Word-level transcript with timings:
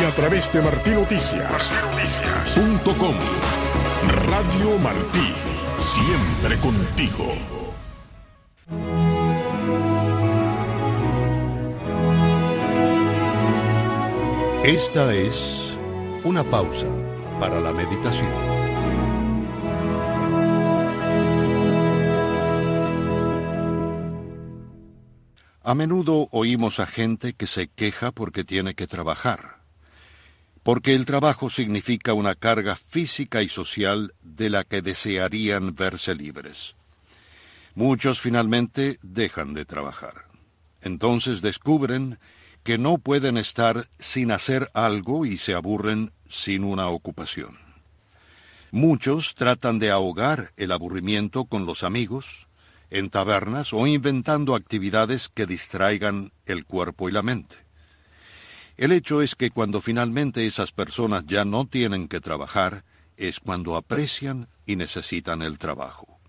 y 0.00 0.04
a 0.04 0.10
través 0.14 0.52
de 0.52 0.60
martinoticias.com. 0.60 3.14
Radio 4.26 4.78
Martí, 4.78 5.34
siempre 5.78 6.58
contigo. 6.58 7.32
Esta 14.64 15.14
es 15.14 15.78
una 16.24 16.42
pausa 16.44 16.86
para 17.38 17.60
la 17.60 17.72
meditación. 17.72 18.51
A 25.64 25.74
menudo 25.74 26.28
oímos 26.32 26.80
a 26.80 26.86
gente 26.86 27.34
que 27.34 27.46
se 27.46 27.68
queja 27.68 28.10
porque 28.10 28.42
tiene 28.42 28.74
que 28.74 28.88
trabajar, 28.88 29.58
porque 30.64 30.94
el 30.94 31.04
trabajo 31.04 31.50
significa 31.50 32.14
una 32.14 32.34
carga 32.34 32.74
física 32.74 33.42
y 33.42 33.48
social 33.48 34.12
de 34.22 34.50
la 34.50 34.64
que 34.64 34.82
desearían 34.82 35.76
verse 35.76 36.16
libres. 36.16 36.74
Muchos 37.76 38.20
finalmente 38.20 38.98
dejan 39.02 39.54
de 39.54 39.64
trabajar. 39.64 40.26
Entonces 40.80 41.42
descubren 41.42 42.18
que 42.64 42.76
no 42.76 42.98
pueden 42.98 43.36
estar 43.36 43.88
sin 44.00 44.32
hacer 44.32 44.68
algo 44.74 45.26
y 45.26 45.38
se 45.38 45.54
aburren 45.54 46.12
sin 46.28 46.64
una 46.64 46.88
ocupación. 46.88 47.58
Muchos 48.72 49.36
tratan 49.36 49.78
de 49.78 49.90
ahogar 49.90 50.52
el 50.56 50.72
aburrimiento 50.72 51.44
con 51.44 51.66
los 51.66 51.84
amigos, 51.84 52.48
en 52.92 53.08
tabernas 53.08 53.72
o 53.72 53.86
inventando 53.86 54.54
actividades 54.54 55.30
que 55.30 55.46
distraigan 55.46 56.30
el 56.44 56.66
cuerpo 56.66 57.08
y 57.08 57.12
la 57.12 57.22
mente. 57.22 57.56
El 58.76 58.92
hecho 58.92 59.22
es 59.22 59.34
que 59.34 59.50
cuando 59.50 59.80
finalmente 59.80 60.46
esas 60.46 60.72
personas 60.72 61.24
ya 61.26 61.46
no 61.46 61.66
tienen 61.66 62.06
que 62.06 62.20
trabajar, 62.20 62.84
es 63.16 63.40
cuando 63.40 63.76
aprecian 63.76 64.48
y 64.66 64.76
necesitan 64.76 65.40
el 65.40 65.58
trabajo. 65.58 66.20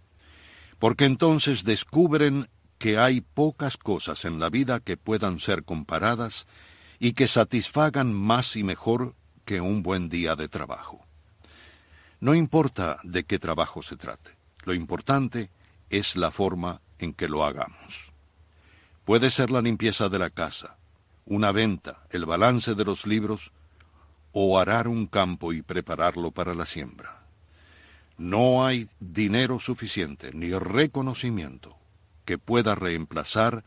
Porque 0.79 1.05
entonces 1.05 1.65
descubren 1.65 2.47
que 2.77 2.97
hay 2.97 3.19
pocas 3.19 3.75
cosas 3.75 4.23
en 4.23 4.39
la 4.39 4.49
vida 4.49 4.79
que 4.79 4.95
puedan 4.95 5.39
ser 5.39 5.63
comparadas 5.63 6.47
y 6.97 7.11
que 7.11 7.27
satisfagan 7.27 8.13
más 8.13 8.55
y 8.55 8.63
mejor 8.63 9.15
que 9.43 9.59
un 9.59 9.83
buen 9.83 10.07
día 10.07 10.37
de 10.37 10.47
trabajo. 10.47 11.05
No 12.21 12.35
importa 12.35 12.99
de 13.03 13.25
qué 13.25 13.37
trabajo 13.37 13.81
se 13.81 13.97
trate, 13.97 14.37
lo 14.63 14.73
importante 14.73 15.41
es 15.41 15.62
la 16.15 16.31
forma 16.31 16.81
en 16.99 17.13
que 17.13 17.27
lo 17.27 17.45
hagamos. 17.45 18.11
Puede 19.05 19.29
ser 19.29 19.51
la 19.51 19.61
limpieza 19.61 20.09
de 20.09 20.17
la 20.17 20.29
casa, 20.29 20.77
una 21.25 21.51
venta, 21.51 22.03
el 22.09 22.25
balance 22.25 22.73
de 22.73 22.83
los 22.83 23.05
libros 23.05 23.51
o 24.31 24.59
arar 24.59 24.87
un 24.87 25.05
campo 25.05 25.53
y 25.53 25.61
prepararlo 25.61 26.31
para 26.31 26.55
la 26.55 26.65
siembra. 26.65 27.23
No 28.17 28.65
hay 28.65 28.89
dinero 28.99 29.59
suficiente 29.59 30.31
ni 30.33 30.51
reconocimiento 30.51 31.77
que 32.25 32.37
pueda 32.37 32.73
reemplazar 32.75 33.63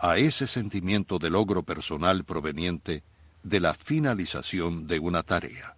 a 0.00 0.18
ese 0.18 0.46
sentimiento 0.46 1.18
de 1.18 1.30
logro 1.30 1.62
personal 1.62 2.24
proveniente 2.24 3.02
de 3.42 3.60
la 3.60 3.74
finalización 3.74 4.86
de 4.86 4.98
una 4.98 5.22
tarea. 5.22 5.76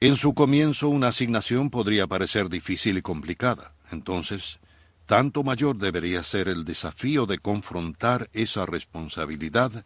En 0.00 0.16
su 0.16 0.34
comienzo 0.34 0.88
una 0.88 1.08
asignación 1.08 1.70
podría 1.70 2.06
parecer 2.08 2.48
difícil 2.48 2.98
y 2.98 3.02
complicada. 3.02 3.72
Entonces, 3.92 4.58
tanto 5.06 5.42
mayor 5.42 5.76
debería 5.76 6.22
ser 6.22 6.48
el 6.48 6.64
desafío 6.64 7.26
de 7.26 7.38
confrontar 7.38 8.30
esa 8.32 8.66
responsabilidad 8.66 9.84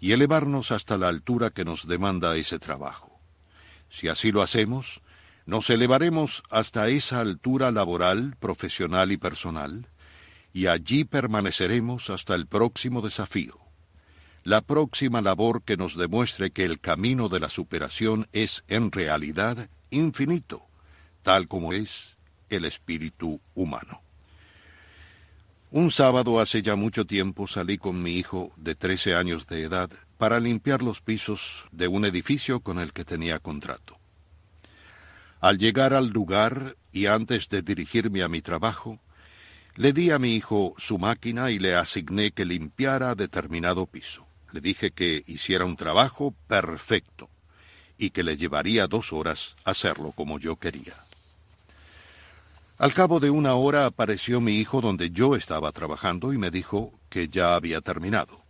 y 0.00 0.12
elevarnos 0.12 0.72
hasta 0.72 0.98
la 0.98 1.08
altura 1.08 1.50
que 1.50 1.64
nos 1.64 1.86
demanda 1.86 2.36
ese 2.36 2.58
trabajo. 2.58 3.20
Si 3.88 4.08
así 4.08 4.32
lo 4.32 4.42
hacemos, 4.42 5.00
nos 5.46 5.70
elevaremos 5.70 6.42
hasta 6.50 6.88
esa 6.88 7.20
altura 7.20 7.70
laboral, 7.70 8.36
profesional 8.38 9.12
y 9.12 9.16
personal, 9.16 9.88
y 10.52 10.66
allí 10.66 11.04
permaneceremos 11.04 12.10
hasta 12.10 12.34
el 12.34 12.46
próximo 12.46 13.02
desafío, 13.02 13.58
la 14.42 14.60
próxima 14.60 15.20
labor 15.20 15.62
que 15.62 15.76
nos 15.76 15.96
demuestre 15.96 16.50
que 16.50 16.64
el 16.64 16.80
camino 16.80 17.28
de 17.28 17.40
la 17.40 17.48
superación 17.48 18.28
es 18.32 18.64
en 18.68 18.92
realidad 18.92 19.68
infinito, 19.90 20.66
tal 21.22 21.48
como 21.48 21.72
es 21.72 22.13
el 22.54 22.64
espíritu 22.64 23.40
humano. 23.54 24.02
Un 25.70 25.90
sábado 25.90 26.38
hace 26.38 26.62
ya 26.62 26.76
mucho 26.76 27.04
tiempo 27.04 27.46
salí 27.48 27.78
con 27.78 28.00
mi 28.00 28.12
hijo 28.12 28.52
de 28.56 28.76
13 28.76 29.16
años 29.16 29.48
de 29.48 29.62
edad 29.62 29.90
para 30.18 30.38
limpiar 30.38 30.82
los 30.82 31.00
pisos 31.00 31.64
de 31.72 31.88
un 31.88 32.04
edificio 32.04 32.60
con 32.60 32.78
el 32.78 32.92
que 32.92 33.04
tenía 33.04 33.40
contrato. 33.40 33.98
Al 35.40 35.58
llegar 35.58 35.92
al 35.92 36.10
lugar 36.10 36.76
y 36.92 37.06
antes 37.06 37.48
de 37.48 37.62
dirigirme 37.62 38.22
a 38.22 38.28
mi 38.28 38.40
trabajo, 38.40 39.00
le 39.74 39.92
di 39.92 40.12
a 40.12 40.20
mi 40.20 40.36
hijo 40.36 40.74
su 40.78 40.98
máquina 40.98 41.50
y 41.50 41.58
le 41.58 41.74
asigné 41.74 42.30
que 42.30 42.44
limpiara 42.44 43.16
determinado 43.16 43.86
piso. 43.86 44.26
Le 44.52 44.60
dije 44.60 44.92
que 44.92 45.24
hiciera 45.26 45.64
un 45.64 45.74
trabajo 45.74 46.32
perfecto 46.46 47.28
y 47.98 48.10
que 48.10 48.22
le 48.22 48.36
llevaría 48.36 48.86
dos 48.86 49.12
horas 49.12 49.56
hacerlo 49.64 50.12
como 50.12 50.38
yo 50.38 50.56
quería. 50.56 50.94
Al 52.76 52.92
cabo 52.92 53.20
de 53.20 53.30
una 53.30 53.54
hora 53.54 53.86
apareció 53.86 54.40
mi 54.40 54.56
hijo 54.56 54.80
donde 54.80 55.10
yo 55.10 55.36
estaba 55.36 55.70
trabajando 55.70 56.32
y 56.32 56.38
me 56.38 56.50
dijo 56.50 56.92
que 57.08 57.28
ya 57.28 57.54
había 57.54 57.80
terminado. 57.80 58.40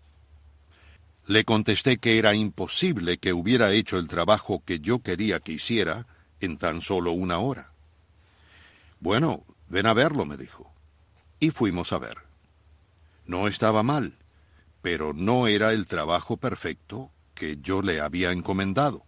Le 1.26 1.44
contesté 1.44 1.98
que 1.98 2.18
era 2.18 2.34
imposible 2.34 3.18
que 3.18 3.34
hubiera 3.34 3.72
hecho 3.72 3.98
el 3.98 4.08
trabajo 4.08 4.62
que 4.64 4.80
yo 4.80 5.00
quería 5.00 5.40
que 5.40 5.52
hiciera 5.52 6.06
en 6.40 6.56
tan 6.56 6.80
solo 6.80 7.12
una 7.12 7.38
hora. 7.38 7.72
Bueno, 8.98 9.44
ven 9.68 9.86
a 9.86 9.92
verlo, 9.92 10.24
me 10.24 10.38
dijo. 10.38 10.72
Y 11.38 11.50
fuimos 11.50 11.92
a 11.92 11.98
ver. 11.98 12.16
No 13.26 13.46
estaba 13.46 13.82
mal, 13.82 14.14
pero 14.80 15.12
no 15.12 15.48
era 15.48 15.74
el 15.74 15.86
trabajo 15.86 16.38
perfecto 16.38 17.10
que 17.34 17.58
yo 17.60 17.82
le 17.82 18.00
había 18.00 18.32
encomendado, 18.32 19.04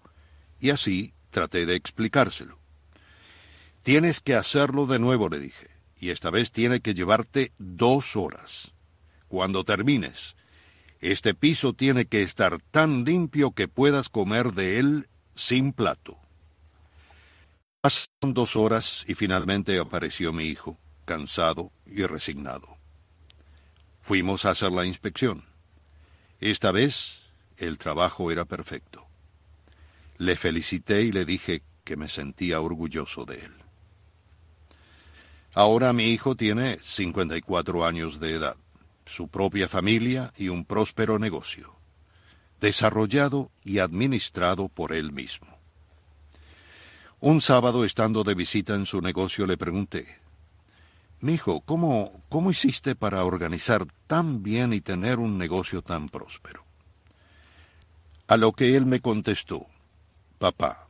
y 0.61 0.71
así 0.71 1.15
traté 1.31 1.65
de 1.65 1.75
explicárselo. 1.75 2.59
Tienes 3.87 4.21
que 4.21 4.35
hacerlo 4.35 4.87
de 4.87 4.99
nuevo, 4.99 5.29
le 5.29 5.39
dije, 5.39 5.69
y 5.97 6.11
esta 6.11 6.31
vez 6.31 6.51
tiene 6.51 6.81
que 6.81 6.93
llevarte 6.93 7.53
dos 7.57 8.17
horas. 8.17 8.75
Cuando 9.29 9.63
termines, 9.63 10.35
este 10.99 11.35
piso 11.35 11.73
tiene 11.73 12.07
que 12.07 12.25
estar 12.25 12.61
tan 12.73 13.05
limpio 13.05 13.53
que 13.53 13.69
puedas 13.69 14.09
comer 14.09 14.55
de 14.55 14.81
él 14.81 15.09
sin 15.37 15.73
plato. 15.73 16.19
Pasaron 17.81 18.35
dos 18.35 18.57
horas 18.57 19.05
y 19.07 19.15
finalmente 19.15 19.79
apareció 19.79 20.33
mi 20.33 20.47
hijo, 20.47 20.81
cansado 21.05 21.71
y 21.87 22.03
resignado. 22.07 22.79
Fuimos 24.01 24.47
a 24.47 24.51
hacer 24.51 24.73
la 24.73 24.85
inspección. 24.85 25.45
Esta 26.41 26.73
vez 26.73 27.23
el 27.57 27.79
trabajo 27.79 28.33
era 28.33 28.47
perfecto. 28.47 29.07
Le 30.19 30.35
felicité 30.35 31.03
y 31.03 31.13
le 31.13 31.25
dije 31.25 31.63
que 31.85 31.97
me 31.97 32.09
sentía 32.09 32.61
orgulloso 32.61 33.25
de 33.25 33.45
él. 33.45 33.66
Ahora 35.57 35.95
mi 35.95 36.09
hijo 36.09 36.37
tiene 36.37 36.79
54 36.83 37.87
años 37.87 38.21
de 38.21 38.35
edad, 38.35 38.57
su 39.07 39.29
propia 39.29 39.69
familia 39.69 40.31
y 40.37 40.51
un 40.51 40.67
próspero 40.67 41.19
negocio, 41.19 41.77
desarrollado 42.61 43.51
y 43.65 43.79
administrado 43.79 44.69
por 44.69 44.93
él 44.93 45.13
mismo. 45.13 45.47
Un 47.21 47.41
sábado, 47.41 47.87
estando 47.87 48.23
de 48.23 48.35
visita 48.35 48.75
en 48.75 48.85
su 48.85 49.01
negocio, 49.01 49.47
le 49.47 49.57
pregunté, 49.57 50.07
Mijo, 51.21 51.63
¿cómo, 51.63 52.23
¿cómo 52.29 52.51
hiciste 52.51 52.95
para 52.95 53.25
organizar 53.25 53.87
tan 54.07 54.43
bien 54.43 54.75
y 54.75 54.83
tener 54.83 55.19
un 55.19 55.39
negocio 55.39 55.81
tan 55.81 56.11
próspero? 56.11 56.67
A 58.29 58.37
lo 58.37 58.53
que 58.53 58.77
él 58.77 58.85
me 58.85 59.01
contestó, 59.01 59.65
Papá, 60.39 60.86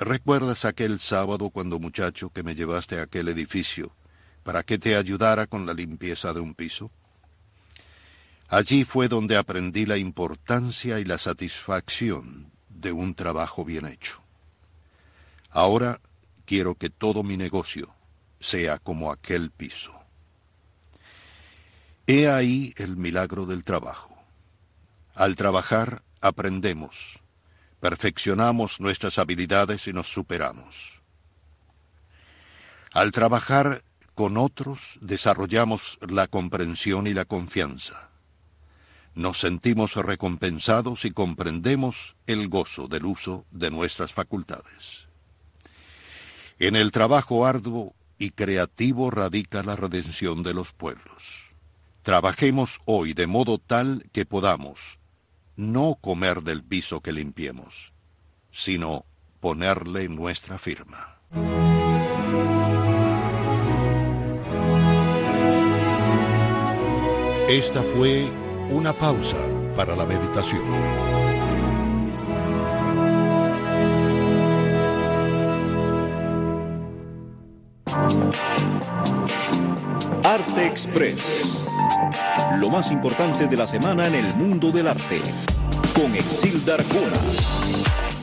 ¿Recuerdas 0.00 0.64
aquel 0.64 0.98
sábado 0.98 1.50
cuando 1.50 1.78
muchacho 1.78 2.30
que 2.30 2.42
me 2.42 2.54
llevaste 2.54 2.98
a 2.98 3.02
aquel 3.02 3.28
edificio 3.28 3.92
para 4.42 4.62
que 4.62 4.78
te 4.78 4.96
ayudara 4.96 5.46
con 5.46 5.66
la 5.66 5.74
limpieza 5.74 6.32
de 6.32 6.40
un 6.40 6.54
piso? 6.54 6.90
Allí 8.48 8.84
fue 8.84 9.08
donde 9.08 9.36
aprendí 9.36 9.84
la 9.84 9.98
importancia 9.98 11.00
y 11.00 11.04
la 11.04 11.18
satisfacción 11.18 12.50
de 12.70 12.92
un 12.92 13.14
trabajo 13.14 13.62
bien 13.62 13.84
hecho. 13.84 14.22
Ahora 15.50 16.00
quiero 16.46 16.76
que 16.76 16.88
todo 16.88 17.22
mi 17.22 17.36
negocio 17.36 17.94
sea 18.40 18.78
como 18.78 19.12
aquel 19.12 19.50
piso. 19.50 19.92
He 22.06 22.26
ahí 22.26 22.72
el 22.78 22.96
milagro 22.96 23.44
del 23.44 23.64
trabajo. 23.64 24.16
Al 25.14 25.36
trabajar 25.36 26.02
aprendemos 26.22 27.20
perfeccionamos 27.80 28.80
nuestras 28.80 29.18
habilidades 29.18 29.88
y 29.88 29.92
nos 29.92 30.08
superamos. 30.12 31.00
Al 32.92 33.12
trabajar 33.12 33.82
con 34.14 34.36
otros 34.36 34.98
desarrollamos 35.00 35.98
la 36.06 36.26
comprensión 36.26 37.06
y 37.06 37.14
la 37.14 37.24
confianza. 37.24 38.08
nos 39.14 39.40
sentimos 39.40 39.96
recompensados 39.96 41.04
y 41.04 41.10
comprendemos 41.10 42.16
el 42.28 42.48
gozo 42.48 42.86
del 42.86 43.06
uso 43.06 43.44
de 43.50 43.70
nuestras 43.70 44.12
facultades. 44.12 45.08
En 46.60 46.76
el 46.76 46.92
trabajo 46.92 47.44
arduo 47.44 47.94
y 48.18 48.30
creativo 48.30 49.10
radica 49.10 49.64
la 49.64 49.74
redención 49.74 50.42
de 50.44 50.54
los 50.54 50.72
pueblos. 50.72 51.52
Trabajemos 52.02 52.80
hoy 52.84 53.12
de 53.12 53.26
modo 53.26 53.58
tal 53.58 54.04
que 54.12 54.24
podamos 54.24 54.99
no 55.56 55.98
comer 56.00 56.42
del 56.42 56.62
piso 56.62 57.00
que 57.00 57.12
limpiemos, 57.12 57.92
sino 58.50 59.04
ponerle 59.40 60.08
nuestra 60.08 60.58
firma. 60.58 61.20
Esta 67.48 67.82
fue 67.82 68.30
una 68.70 68.92
pausa 68.92 69.38
para 69.74 69.96
la 69.96 70.06
meditación. 70.06 70.62
Arte 80.22 80.66
Express. 80.66 81.59
Lo 82.58 82.68
más 82.70 82.90
importante 82.90 83.46
de 83.46 83.56
la 83.56 83.66
semana 83.66 84.06
en 84.06 84.14
el 84.14 84.34
mundo 84.36 84.70
del 84.70 84.88
arte. 84.88 85.20
Con 85.94 86.14
Exilda 86.14 86.74
Arjona. 86.74 87.16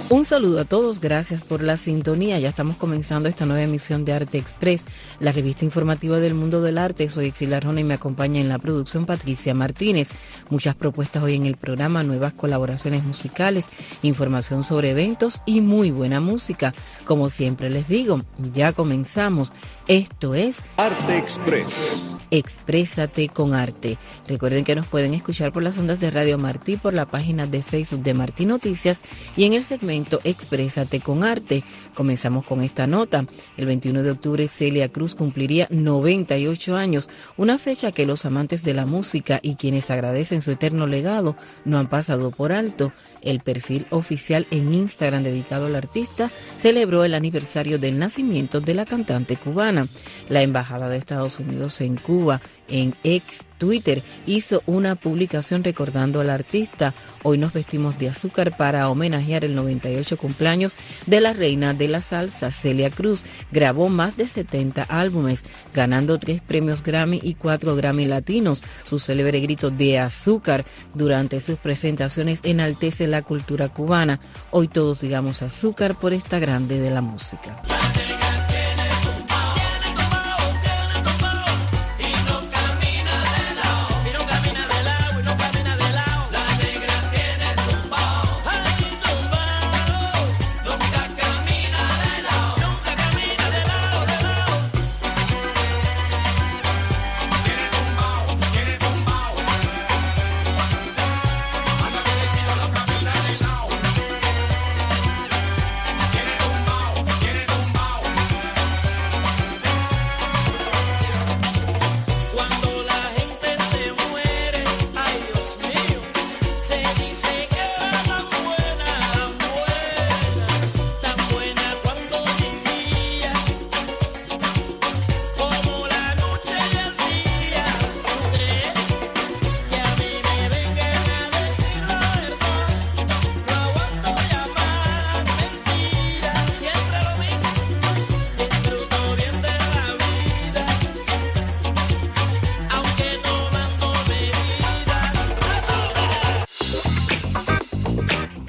Un 0.10 0.24
saludo 0.24 0.62
a 0.62 0.64
todos, 0.64 1.02
gracias 1.02 1.44
por 1.44 1.62
la 1.62 1.76
sintonía. 1.76 2.40
Ya 2.40 2.48
estamos 2.48 2.78
comenzando 2.78 3.28
esta 3.28 3.46
nueva 3.46 3.64
emisión 3.64 4.06
de 4.06 4.14
Arte 4.14 4.38
Express, 4.38 4.86
la 5.20 5.34
revista 5.34 5.66
informativa 5.66 6.18
del 6.20 6.34
mundo 6.34 6.62
del 6.62 6.78
arte. 6.78 7.10
Soy 7.10 7.26
Exil 7.26 7.54
Rona 7.62 7.82
y 7.82 7.84
me 7.84 7.96
acompaña 7.96 8.40
en 8.40 8.48
la 8.48 8.58
producción 8.58 9.06
Patricia 9.06 9.54
Martínez. 9.54 10.08
Muchas 10.50 10.76
propuestas 10.76 11.24
hoy 11.24 11.36
en 11.36 11.46
el 11.46 11.58
programa, 11.58 12.04
nuevas 12.04 12.32
colaboraciones 12.32 13.04
musicales, 13.04 13.66
información 14.02 14.64
sobre 14.64 14.92
eventos 14.92 15.42
y 15.46 15.60
muy 15.60 15.92
buena 15.92 16.22
música. 16.22 16.74
Como 17.04 17.30
siempre 17.30 17.70
les 17.70 17.90
digo, 17.90 18.22
ya 18.54 18.72
comenzamos. 18.72 19.52
Esto 19.88 20.36
es 20.36 20.64
Arte 20.76 21.18
Express. 21.18 22.04
Exprésate 22.30 23.30
con 23.30 23.54
arte. 23.54 23.98
Recuerden 24.28 24.66
que 24.66 24.76
nos 24.76 24.86
pueden 24.86 25.14
escuchar 25.14 25.54
por 25.54 25.64
las 25.64 25.78
ondas 25.78 26.02
de 26.02 26.12
Radio 26.12 26.38
Martí, 26.38 26.76
por 26.76 26.94
la 26.94 27.06
página 27.06 27.46
de 27.46 27.64
Facebook 27.64 28.04
de 28.04 28.14
Martí 28.14 28.46
Noticias 28.46 29.02
y 29.38 29.46
en 29.46 29.54
el 29.54 29.64
segmento 29.64 30.20
Exprésate 30.26 31.00
con 31.00 31.24
arte. 31.24 31.64
Comenzamos 31.98 32.46
con 32.46 32.62
esta 32.62 32.86
nota. 32.86 33.26
El 33.58 33.66
21 33.66 34.04
de 34.04 34.12
octubre 34.12 34.48
Celia 34.48 34.88
Cruz 34.88 35.16
cumpliría 35.16 35.68
98 35.72 36.76
años, 36.76 37.10
una 37.38 37.58
fecha 37.58 37.92
que 37.92 38.06
los 38.06 38.24
amantes 38.24 38.64
de 38.64 38.76
la 38.76 38.86
música 38.86 39.40
y 39.42 39.56
quienes 39.56 39.90
agradecen 39.90 40.44
su 40.44 40.52
eterno 40.52 40.86
legado 40.86 41.36
no 41.66 41.80
han 41.80 41.90
pasado 41.90 42.30
por 42.30 42.52
alto. 42.52 42.92
El 43.24 43.40
perfil 43.40 43.88
oficial 43.90 44.46
en 44.52 44.76
Instagram 44.76 45.24
dedicado 45.24 45.66
al 45.66 45.76
artista 45.76 46.30
celebró 46.60 47.04
el 47.04 47.16
aniversario 47.16 47.80
del 47.80 47.98
nacimiento 47.98 48.62
de 48.62 48.76
la 48.76 48.86
cantante 48.86 49.36
cubana. 49.36 49.88
La 50.30 50.44
Embajada 50.44 50.90
de 50.90 50.98
Estados 50.98 51.40
Unidos 51.40 51.82
en 51.82 51.96
Cuba 51.96 52.42
en 52.68 52.94
ex 53.04 53.40
Twitter 53.58 54.04
hizo 54.26 54.62
una 54.66 54.96
publicación 54.96 55.64
recordando 55.64 56.22
al 56.22 56.30
artista. 56.30 56.94
Hoy 57.24 57.38
nos 57.38 57.54
vestimos 57.54 57.98
de 58.00 58.10
azúcar 58.10 58.56
para 58.58 58.90
homenajear 58.90 59.46
el 59.46 59.56
98 59.56 60.18
cumpleaños 60.18 60.76
de 61.06 61.22
la 61.22 61.34
reina 61.34 61.74
de 61.74 61.88
la 61.88 62.02
salsa, 62.02 62.52
Celia 62.52 62.90
Cruz. 62.90 63.24
Grabó 63.52 63.90
más 63.90 64.18
de 64.18 64.28
70 64.28 64.84
álbumes, 64.84 65.44
ganando 65.74 66.18
tres 66.20 66.42
premios 66.42 66.84
Grammy 66.84 67.20
y 67.22 67.34
cuatro 67.36 67.76
Grammy 67.76 68.06
latinos. 68.06 68.64
Su 68.86 69.00
célebre 69.00 69.40
grito 69.40 69.72
de 69.72 70.00
azúcar 70.00 70.66
durante 70.94 71.42
sus 71.42 71.58
presentaciones 71.58 72.40
enaltece 72.44 73.08
la 73.08 73.22
cultura 73.22 73.70
cubana. 73.70 74.20
Hoy 74.52 74.68
todos 74.68 75.02
digamos 75.02 75.42
azúcar 75.42 75.96
por 75.96 76.14
esta 76.14 76.40
grande 76.40 76.80
de 76.80 76.90
la 76.90 77.02
música. 77.02 77.62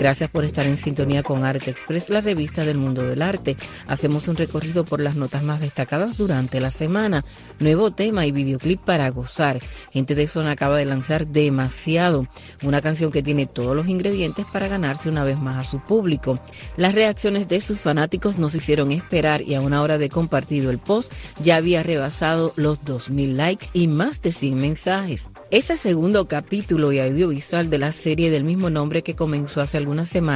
Gracias 0.08 0.27
por 0.38 0.44
estar 0.44 0.67
en 0.67 0.76
sintonía 0.76 1.25
con 1.25 1.44
Arte 1.44 1.69
Express, 1.69 2.11
la 2.11 2.20
revista 2.20 2.64
del 2.64 2.79
mundo 2.79 3.02
del 3.02 3.23
arte. 3.23 3.56
Hacemos 3.88 4.29
un 4.29 4.37
recorrido 4.37 4.85
por 4.85 5.00
las 5.00 5.17
notas 5.17 5.43
más 5.43 5.58
destacadas 5.58 6.17
durante 6.17 6.61
la 6.61 6.70
semana. 6.70 7.25
Nuevo 7.58 7.90
tema 7.90 8.25
y 8.25 8.31
videoclip 8.31 8.81
para 8.81 9.11
gozar. 9.11 9.58
Gente 9.93 10.14
de 10.14 10.29
Zona 10.29 10.52
acaba 10.52 10.76
de 10.79 10.85
lanzar 10.85 11.26
Demasiado, 11.26 12.29
una 12.62 12.81
canción 12.81 13.11
que 13.11 13.25
tiene 13.25 13.46
todos 13.46 13.75
los 13.75 13.88
ingredientes 13.88 14.46
para 14.46 14.69
ganarse 14.69 15.08
una 15.08 15.25
vez 15.25 15.40
más 15.40 15.56
a 15.56 15.69
su 15.69 15.81
público. 15.81 16.38
Las 16.76 16.94
reacciones 16.94 17.49
de 17.49 17.58
sus 17.58 17.81
fanáticos 17.81 18.39
nos 18.39 18.55
hicieron 18.55 18.93
esperar 18.93 19.43
y 19.43 19.56
a 19.56 19.60
una 19.60 19.82
hora 19.82 19.98
de 19.98 20.08
compartido 20.08 20.70
el 20.70 20.79
post 20.79 21.12
ya 21.43 21.56
había 21.56 21.82
rebasado 21.82 22.53
los 22.55 22.84
2.000 22.84 23.34
likes 23.34 23.67
y 23.72 23.89
más 23.89 24.22
de 24.22 24.31
100 24.31 24.55
mensajes. 24.55 25.24
Es 25.51 25.69
el 25.70 25.79
segundo 25.79 26.29
capítulo 26.29 26.93
y 26.93 27.01
audiovisual 27.01 27.70
de 27.70 27.79
la 27.79 27.91
serie 27.91 28.31
del 28.31 28.44
mismo 28.44 28.70
nombre 28.70 29.03
que 29.03 29.17
comenzó 29.17 29.62
hace 29.62 29.79
algunos 29.79 30.08
semanas 30.08 30.28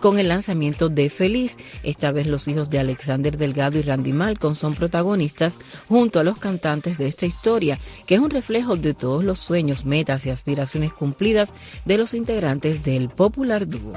con 0.00 0.18
el 0.18 0.28
lanzamiento 0.28 0.88
de 0.88 1.08
Feliz. 1.08 1.56
Esta 1.82 2.12
vez 2.12 2.26
los 2.26 2.46
hijos 2.48 2.68
de 2.68 2.78
Alexander 2.78 3.36
Delgado 3.36 3.78
y 3.78 3.82
Randy 3.82 4.12
Malcolm 4.12 4.54
son 4.54 4.74
protagonistas 4.74 5.58
junto 5.88 6.20
a 6.20 6.24
los 6.24 6.38
cantantes 6.38 6.98
de 6.98 7.08
esta 7.08 7.26
historia, 7.26 7.78
que 8.06 8.16
es 8.16 8.20
un 8.20 8.30
reflejo 8.30 8.76
de 8.76 8.92
todos 8.92 9.24
los 9.24 9.38
sueños, 9.38 9.84
metas 9.84 10.26
y 10.26 10.30
aspiraciones 10.30 10.92
cumplidas 10.92 11.52
de 11.84 11.98
los 11.98 12.14
integrantes 12.14 12.84
del 12.84 13.08
popular 13.08 13.66
dúo. 13.66 13.94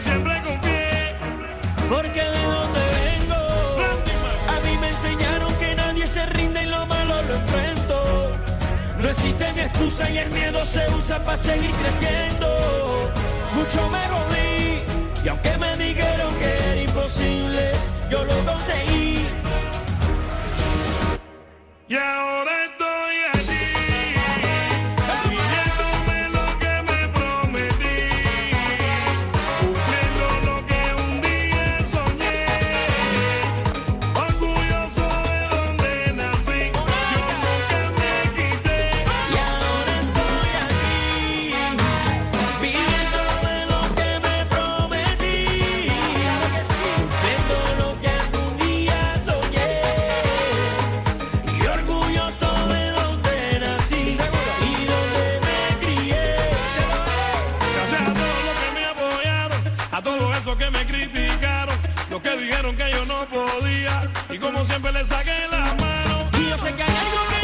Yo 0.00 0.04
siempre 0.04 0.32
confié. 0.42 1.14
Porque 1.90 2.22
de 2.22 2.42
donde 2.54 2.80
vengo, 3.04 3.42
a 4.48 4.60
mí 4.64 4.78
me 4.80 4.88
enseñaron 4.88 5.54
que 5.56 5.74
nadie 5.74 6.06
se 6.06 6.24
rinde 6.26 6.62
y 6.62 6.66
lo 6.66 6.86
malo 6.86 7.20
lo 7.28 7.34
enfrento. 7.34 8.32
No 8.98 9.08
existe 9.10 9.52
mi 9.52 9.60
excusa 9.60 10.10
y 10.10 10.18
el 10.18 10.30
miedo 10.30 10.64
se 10.64 10.86
usa 10.94 11.22
para 11.22 11.36
seguir 11.36 11.70
creciendo. 11.72 13.12
Mucho 13.54 13.90
me 13.90 13.98
jodí 14.12 14.82
y 15.22 15.28
aunque 15.28 15.58
me 15.58 15.76
dijeron 15.76 16.34
que 16.36 16.50
era 16.54 16.82
imposible, 16.82 17.72
yo 18.10 18.24
lo 18.24 18.38
conseguí. 18.50 19.26
Y 21.88 21.94
ahora 21.94 22.59
que 62.60 62.90
yo 62.92 63.06
no 63.06 63.26
podía, 63.26 64.02
y 64.28 64.36
como 64.36 64.62
siempre 64.66 64.92
les 64.92 65.08
saqué 65.08 65.32
la 65.50 65.74
mano. 65.80 66.30
Y 66.38 66.50
yo 66.50 66.58
sé 66.58 66.74
que 66.74 66.82
hay 66.82 66.96
algo 66.96 67.20
que 67.30 67.39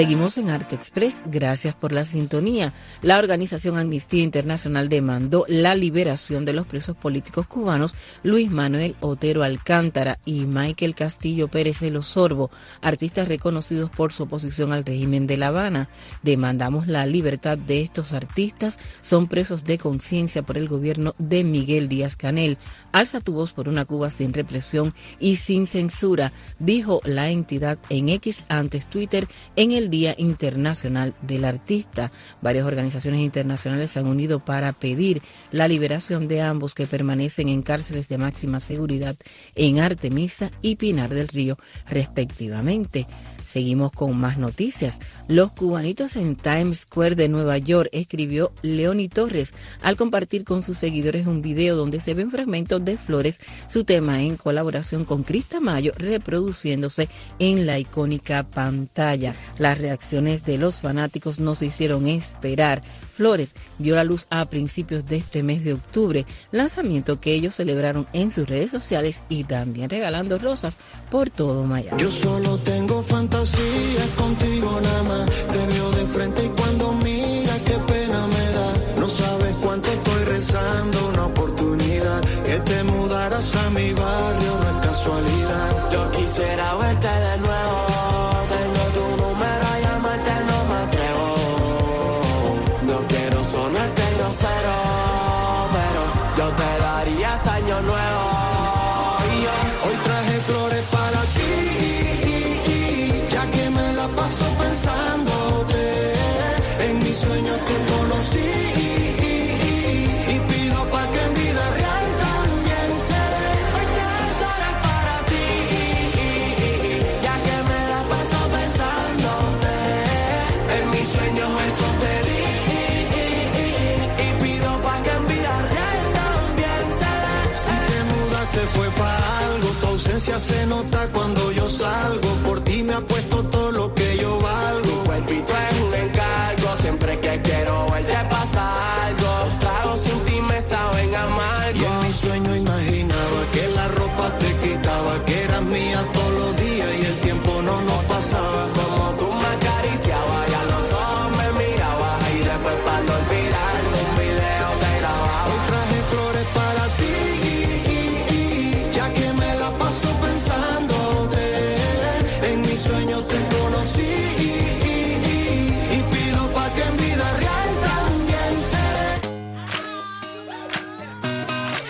Seguimos 0.00 0.38
en 0.38 0.48
Arte 0.48 0.76
Express. 0.76 1.22
Gracias 1.26 1.74
por 1.74 1.92
la 1.92 2.06
sintonía. 2.06 2.72
La 3.02 3.18
organización 3.18 3.76
Amnistía 3.76 4.22
Internacional 4.22 4.88
demandó 4.88 5.44
la 5.46 5.74
liberación 5.74 6.46
de 6.46 6.54
los 6.54 6.66
presos 6.66 6.96
políticos 6.96 7.46
cubanos 7.46 7.94
Luis 8.22 8.50
Manuel 8.50 8.96
Otero 9.00 9.42
Alcántara 9.42 10.18
y 10.24 10.46
Michael 10.46 10.94
Castillo 10.94 11.48
Pérez 11.48 11.80
de 11.80 11.90
los 11.90 12.06
Sorbo, 12.06 12.50
artistas 12.80 13.28
reconocidos 13.28 13.90
por 13.90 14.14
su 14.14 14.22
oposición 14.22 14.72
al 14.72 14.86
régimen 14.86 15.26
de 15.26 15.36
La 15.36 15.48
Habana. 15.48 15.90
Demandamos 16.22 16.86
la 16.86 17.04
libertad 17.04 17.58
de 17.58 17.82
estos 17.82 18.14
artistas. 18.14 18.78
Son 19.02 19.28
presos 19.28 19.64
de 19.64 19.76
conciencia 19.76 20.42
por 20.42 20.56
el 20.56 20.66
gobierno 20.66 21.14
de 21.18 21.44
Miguel 21.44 21.90
Díaz 21.90 22.16
Canel. 22.16 22.56
Alza 22.92 23.20
tu 23.20 23.34
voz 23.34 23.52
por 23.52 23.68
una 23.68 23.84
Cuba 23.84 24.08
sin 24.08 24.32
represión 24.32 24.94
y 25.18 25.36
sin 25.36 25.66
censura, 25.66 26.32
dijo 26.58 27.02
la 27.04 27.28
entidad 27.28 27.78
en 27.90 28.08
X 28.08 28.46
antes 28.48 28.86
Twitter 28.88 29.28
en 29.56 29.72
el 29.72 29.89
Día 29.90 30.14
Internacional 30.16 31.14
del 31.22 31.44
Artista. 31.44 32.12
Varias 32.40 32.66
organizaciones 32.66 33.20
internacionales 33.20 33.90
se 33.90 33.98
han 33.98 34.06
unido 34.06 34.44
para 34.44 34.72
pedir 34.72 35.22
la 35.50 35.68
liberación 35.68 36.28
de 36.28 36.40
ambos 36.40 36.74
que 36.74 36.86
permanecen 36.86 37.48
en 37.48 37.62
cárceles 37.62 38.08
de 38.08 38.18
máxima 38.18 38.60
seguridad 38.60 39.16
en 39.54 39.80
Artemisa 39.80 40.50
y 40.62 40.76
Pinar 40.76 41.10
del 41.10 41.28
Río, 41.28 41.58
respectivamente. 41.86 43.06
Seguimos 43.50 43.90
con 43.90 44.16
más 44.16 44.38
noticias. 44.38 45.00
Los 45.26 45.50
cubanitos 45.50 46.14
en 46.14 46.36
Times 46.36 46.82
Square 46.82 47.16
de 47.16 47.28
Nueva 47.28 47.58
York, 47.58 47.88
escribió 47.90 48.52
Leoni 48.62 49.08
Torres 49.08 49.54
al 49.82 49.96
compartir 49.96 50.44
con 50.44 50.62
sus 50.62 50.78
seguidores 50.78 51.26
un 51.26 51.42
video 51.42 51.74
donde 51.74 51.98
se 51.98 52.14
ven 52.14 52.30
fragmentos 52.30 52.84
de 52.84 52.96
Flores, 52.96 53.40
su 53.68 53.82
tema 53.82 54.22
en 54.22 54.36
colaboración 54.36 55.04
con 55.04 55.24
Crista 55.24 55.58
Mayo, 55.58 55.92
reproduciéndose 55.96 57.08
en 57.40 57.66
la 57.66 57.80
icónica 57.80 58.44
pantalla. 58.44 59.34
Las 59.58 59.80
reacciones 59.80 60.44
de 60.44 60.56
los 60.56 60.80
fanáticos 60.80 61.40
nos 61.40 61.60
hicieron 61.62 62.06
esperar. 62.06 62.82
Flores 63.20 63.54
dio 63.76 63.96
la 63.96 64.04
luz 64.04 64.26
a 64.30 64.46
principios 64.46 65.06
de 65.06 65.16
este 65.16 65.42
mes 65.42 65.62
de 65.62 65.74
octubre, 65.74 66.24
lanzamiento 66.52 67.20
que 67.20 67.34
ellos 67.34 67.54
celebraron 67.54 68.06
en 68.14 68.32
sus 68.32 68.48
redes 68.48 68.70
sociales 68.70 69.20
y 69.28 69.44
también 69.44 69.90
regalando 69.90 70.38
rosas 70.38 70.78
por 71.10 71.28
todo 71.28 71.64
Miami. 71.64 72.00
Yo 72.00 72.10
solo 72.10 72.56
tengo 72.60 73.02
fantasías 73.02 74.08
contigo 74.16 74.80
nada 74.82 75.02
más. 75.02 75.30
Te 75.48 75.66
veo 75.66 75.90
de 75.90 76.06
frente 76.06 76.50
cuando 76.56 76.92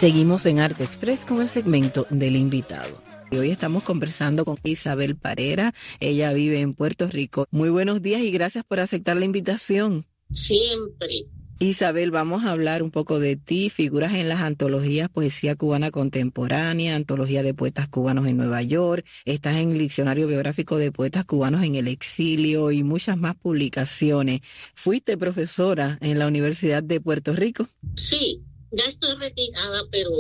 Seguimos 0.01 0.47
en 0.47 0.61
Arte 0.61 0.83
Express 0.83 1.27
con 1.27 1.43
el 1.43 1.49
segmento 1.51 2.07
del 2.09 2.35
invitado. 2.35 3.03
Hoy 3.33 3.51
estamos 3.51 3.83
conversando 3.83 4.47
con 4.47 4.57
Isabel 4.63 5.15
Parera. 5.15 5.75
Ella 6.01 6.33
vive 6.33 6.63
en 6.63 6.73
Puerto 6.73 7.07
Rico. 7.07 7.47
Muy 7.51 7.69
buenos 7.69 8.01
días 8.01 8.23
y 8.23 8.31
gracias 8.31 8.65
por 8.65 8.81
aceptar 8.81 9.19
la 9.19 9.27
invitación. 9.27 10.07
Siempre. 10.31 11.27
Isabel, 11.59 12.11
vamos 12.11 12.47
a 12.47 12.53
hablar 12.53 12.83
un 12.83 12.91
poco 12.91 13.21
de 13.21 13.37
ti. 13.37 13.69
Figuras 13.69 14.15
en 14.15 14.31
las 14.31 14.41
antologías 14.41 15.11
Poesía 15.11 15.55
Cubana 15.55 15.91
Contemporánea, 15.91 16.97
Antología 16.97 17.43
de 17.43 17.53
Poetas 17.53 17.87
Cubanos 17.87 18.27
en 18.27 18.39
Nueva 18.39 18.63
York. 18.63 19.05
Estás 19.27 19.57
en 19.57 19.73
el 19.73 19.79
Diccionario 19.81 20.27
Biográfico 20.27 20.79
de 20.79 20.93
Poetas 20.93 21.27
Cubanos 21.27 21.63
en 21.63 21.75
el 21.75 21.89
Exilio 21.89 22.71
y 22.71 22.85
muchas 22.85 23.19
más 23.19 23.35
publicaciones. 23.37 24.41
Fuiste 24.75 25.19
profesora 25.19 25.99
en 26.01 26.19
la 26.19 26.27
Universidad 26.27 26.83
de 26.83 27.03
Puerto 27.03 27.35
Rico. 27.35 27.69
Sí, 27.97 28.43
ya 28.73 28.85
estoy 28.85 29.15
retirada, 29.17 29.83
pero 29.91 30.11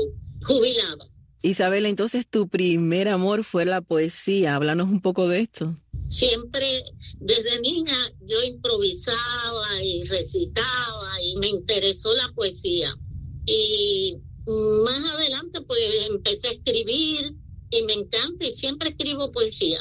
jubilada. 0.42 1.06
Isabel, 1.42 1.86
entonces 1.86 2.26
tu 2.28 2.48
primer 2.48 3.08
amor 3.08 3.44
fue 3.44 3.64
la 3.64 3.80
poesía. 3.80 4.56
Háblanos 4.56 4.90
un 4.90 5.00
poco 5.00 5.26
de 5.26 5.40
esto. 5.40 5.74
Siempre, 6.08 6.82
desde 7.18 7.60
niña, 7.60 7.96
yo 8.26 8.42
improvisaba 8.42 9.82
y 9.82 10.02
recitaba 10.04 11.22
y 11.22 11.36
me 11.36 11.48
interesó 11.48 12.14
la 12.14 12.30
poesía. 12.34 12.92
Y 13.46 14.18
más 14.46 15.04
adelante, 15.14 15.60
pues 15.62 15.80
empecé 16.08 16.48
a 16.48 16.52
escribir 16.52 17.34
y 17.70 17.82
me 17.84 17.94
encanta 17.94 18.46
y 18.46 18.50
siempre 18.50 18.90
escribo 18.90 19.30
poesía. 19.30 19.80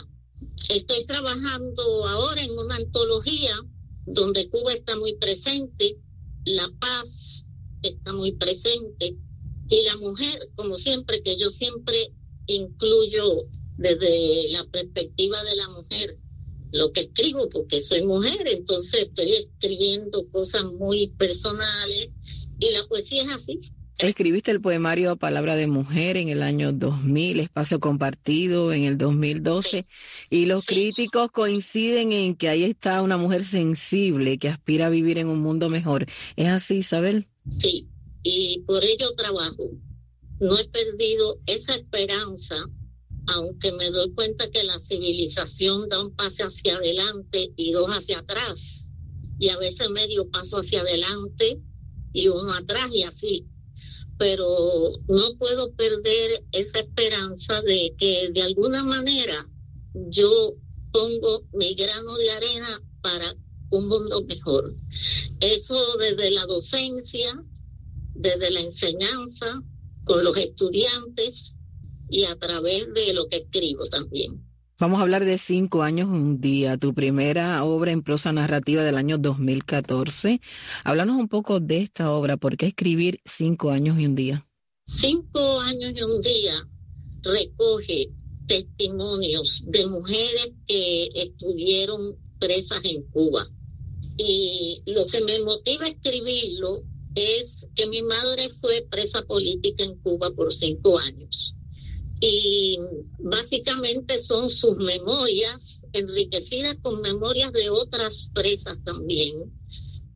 Estoy 0.69 1.03
trabajando 1.05 2.07
ahora 2.07 2.41
en 2.41 2.51
una 2.51 2.75
antología 2.75 3.55
donde 4.05 4.49
Cuba 4.49 4.73
está 4.73 4.95
muy 4.95 5.15
presente, 5.15 5.97
la 6.45 6.69
paz 6.79 7.38
está 7.81 8.13
muy 8.13 8.33
presente 8.33 9.15
y 9.69 9.83
la 9.85 9.97
mujer, 9.97 10.49
como 10.55 10.75
siempre, 10.75 11.21
que 11.21 11.37
yo 11.37 11.49
siempre 11.49 12.11
incluyo 12.47 13.45
desde 13.77 14.49
la 14.51 14.65
perspectiva 14.65 15.43
de 15.43 15.55
la 15.55 15.69
mujer 15.69 16.17
lo 16.71 16.91
que 16.91 17.01
escribo, 17.01 17.49
porque 17.49 17.81
soy 17.81 18.03
mujer, 18.03 18.47
entonces 18.47 19.03
estoy 19.03 19.33
escribiendo 19.33 20.27
cosas 20.31 20.65
muy 20.65 21.07
personales 21.17 22.11
y 22.59 22.71
la 22.73 22.85
poesía 22.87 23.23
es 23.23 23.31
así. 23.31 23.59
Escribiste 23.97 24.51
el 24.51 24.61
poemario 24.61 25.17
Palabra 25.17 25.57
de 25.57 25.67
Mujer 25.67 26.15
en 26.15 26.29
el 26.29 26.41
año 26.41 26.71
2000, 26.71 27.41
Espacio 27.41 27.79
Compartido 27.81 28.71
en 28.71 28.83
el 28.85 28.97
2012, 28.97 29.85
y 30.29 30.45
los 30.45 30.63
Sí. 30.63 30.67
críticos 30.67 31.31
coinciden 31.31 32.13
en 32.13 32.35
que 32.35 32.47
ahí 32.47 32.63
está 32.63 33.01
una 33.01 33.17
mujer 33.17 33.43
sensible 33.43 34.37
que 34.37 34.47
aspira 34.47 34.87
a 34.87 34.89
vivir 34.89 35.17
en 35.17 35.27
un 35.27 35.39
mundo 35.39 35.69
mejor. 35.69 36.05
¿Es 36.37 36.47
así, 36.47 36.77
Isabel? 36.77 37.27
Sí, 37.49 37.89
y 38.23 38.59
por 38.61 38.83
ello 38.83 39.13
trabajo. 39.15 39.71
no 40.39 40.57
he 40.57 40.69
perdido 40.69 41.41
esa 41.45 41.75
esperanza, 41.75 42.55
aunque 43.25 43.73
me 43.73 43.89
doy 43.89 44.13
cuenta 44.13 44.49
que 44.49 44.63
la 44.63 44.79
civilización 44.79 45.89
da 45.89 46.01
un 46.01 46.15
paso 46.15 46.45
hacia 46.45 46.77
adelante 46.77 47.51
y 47.57 47.73
dos 47.73 47.89
hacia 47.89 48.19
atrás, 48.19 48.87
y 49.37 49.49
a 49.49 49.57
veces 49.57 49.89
medio 49.89 50.29
paso 50.29 50.59
hacia 50.59 50.81
adelante 50.81 51.59
y 52.13 52.27
uno 52.29 52.53
atrás 52.53 52.89
y 52.93 53.03
así. 53.03 53.47
Pero 54.17 55.01
no 55.07 55.35
puedo 55.37 55.73
perder 55.73 56.43
esa 56.51 56.79
esperanza 56.79 57.61
de 57.61 57.95
que 57.97 58.29
de 58.31 58.41
alguna 58.41 58.83
manera 58.83 59.45
yo 59.93 60.55
pongo 60.91 61.43
mi 61.53 61.73
grano 61.75 62.15
de 62.15 62.31
arena 62.31 62.81
para 63.01 63.35
un 63.69 63.87
mundo 63.87 64.23
mejor. 64.25 64.75
Eso 65.39 65.97
desde 65.97 66.31
la 66.31 66.45
docencia, 66.45 67.43
desde 68.13 68.51
la 68.51 68.61
enseñanza, 68.61 69.63
con 70.03 70.23
los 70.23 70.35
estudiantes 70.37 71.55
y 72.09 72.23
a 72.25 72.35
través 72.35 72.91
de 72.93 73.13
lo 73.13 73.27
que 73.27 73.37
escribo 73.37 73.85
también. 73.85 74.43
Vamos 74.79 74.99
a 74.99 75.01
hablar 75.01 75.25
de 75.25 75.37
Cinco 75.37 75.83
años 75.83 76.07
un 76.07 76.39
día, 76.39 76.77
tu 76.77 76.93
primera 76.93 77.63
obra 77.65 77.91
en 77.91 78.01
prosa 78.01 78.31
narrativa 78.31 78.81
del 78.81 78.95
año 78.95 79.17
2014. 79.17 80.39
Háblanos 80.85 81.17
un 81.17 81.27
poco 81.27 81.59
de 81.59 81.81
esta 81.81 82.11
obra, 82.11 82.37
¿por 82.37 82.55
qué 82.55 82.67
escribir 82.67 83.19
Cinco 83.25 83.71
años 83.71 83.99
y 83.99 84.05
un 84.05 84.15
día? 84.15 84.47
Cinco 84.85 85.59
años 85.59 85.91
y 85.95 86.01
un 86.01 86.21
día 86.21 86.65
recoge 87.23 88.09
testimonios 88.47 89.63
de 89.67 89.85
mujeres 89.85 90.51
que 90.65 91.09
estuvieron 91.13 92.17
presas 92.39 92.79
en 92.85 93.03
Cuba. 93.11 93.45
Y 94.19 94.83
lo 94.85 95.05
que 95.05 95.21
me 95.21 95.39
motiva 95.39 95.85
a 95.85 95.89
escribirlo 95.89 96.81
es 97.15 97.67
que 97.75 97.87
mi 97.87 98.01
madre 98.01 98.49
fue 98.49 98.85
presa 98.89 99.21
política 99.23 99.83
en 99.83 99.95
Cuba 99.99 100.31
por 100.31 100.53
cinco 100.53 100.99
años. 100.99 101.55
Y 102.21 102.77
básicamente 103.17 104.17
son 104.17 104.49
sus 104.49 104.75
memorias, 104.75 105.81
enriquecidas 105.93 106.77
con 106.81 107.01
memorias 107.01 107.53
de 107.53 107.69
otras 107.69 108.29
presas 108.33 108.77
también. 108.83 109.53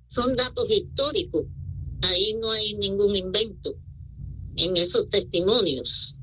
Son 0.07 0.33
datos 0.33 0.69
históricos. 0.69 1.45
Ahí 2.01 2.33
no 2.33 2.51
hay 2.51 2.73
ningún 2.73 3.15
invento 3.15 3.75
en 4.57 4.75
esos 4.75 5.09
testimonios 5.09 6.15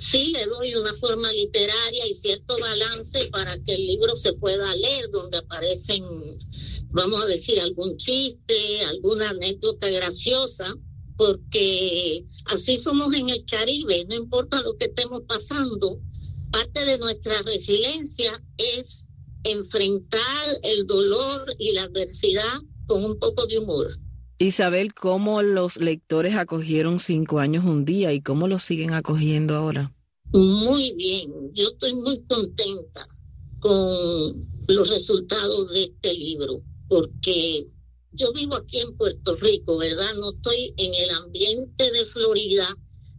sí 0.00 0.32
le 0.32 0.46
doy 0.46 0.74
una 0.74 0.94
forma 0.94 1.30
literaria 1.32 2.06
y 2.06 2.14
cierto 2.14 2.58
balance 2.58 3.28
para 3.30 3.58
que 3.62 3.74
el 3.74 3.86
libro 3.86 4.16
se 4.16 4.32
pueda 4.32 4.74
leer, 4.74 5.10
donde 5.10 5.38
aparecen, 5.38 6.04
vamos 6.90 7.22
a 7.22 7.26
decir, 7.26 7.60
algún 7.60 7.96
chiste, 7.96 8.84
alguna 8.84 9.30
anécdota 9.30 9.88
graciosa, 9.88 10.74
porque 11.16 12.24
así 12.46 12.76
somos 12.76 13.14
en 13.14 13.28
el 13.28 13.44
Caribe, 13.44 14.04
no 14.08 14.14
importa 14.14 14.62
lo 14.62 14.76
que 14.76 14.86
estemos 14.86 15.22
pasando, 15.28 16.00
parte 16.50 16.84
de 16.84 16.98
nuestra 16.98 17.42
resiliencia 17.42 18.42
es 18.56 19.06
enfrentar 19.44 20.46
el 20.62 20.86
dolor 20.86 21.54
y 21.58 21.72
la 21.72 21.84
adversidad 21.84 22.60
con 22.86 23.04
un 23.04 23.18
poco 23.18 23.46
de 23.46 23.58
humor. 23.58 23.98
Isabel, 24.38 24.94
¿cómo 24.94 25.42
los 25.42 25.76
lectores 25.76 26.34
acogieron 26.34 26.98
cinco 26.98 27.38
años 27.38 27.64
un 27.64 27.84
día 27.84 28.12
y 28.12 28.22
cómo 28.22 28.48
lo 28.48 28.58
siguen 28.58 28.94
acogiendo 28.94 29.54
ahora? 29.54 29.92
Muy 30.32 30.94
bien, 30.94 31.30
yo 31.52 31.68
estoy 31.68 31.94
muy 31.94 32.22
contenta 32.22 33.06
con 33.58 34.48
los 34.66 34.88
resultados 34.88 35.70
de 35.72 35.84
este 35.84 36.14
libro, 36.14 36.62
porque 36.90 37.68
yo 38.10 38.32
vivo 38.32 38.56
aquí 38.56 38.80
en 38.80 38.96
Puerto 38.96 39.36
Rico, 39.36 39.78
¿verdad? 39.78 40.12
No 40.16 40.32
estoy 40.32 40.74
en 40.76 40.92
el 40.92 41.10
ambiente 41.10 41.92
de 41.92 42.04
Florida, 42.04 42.76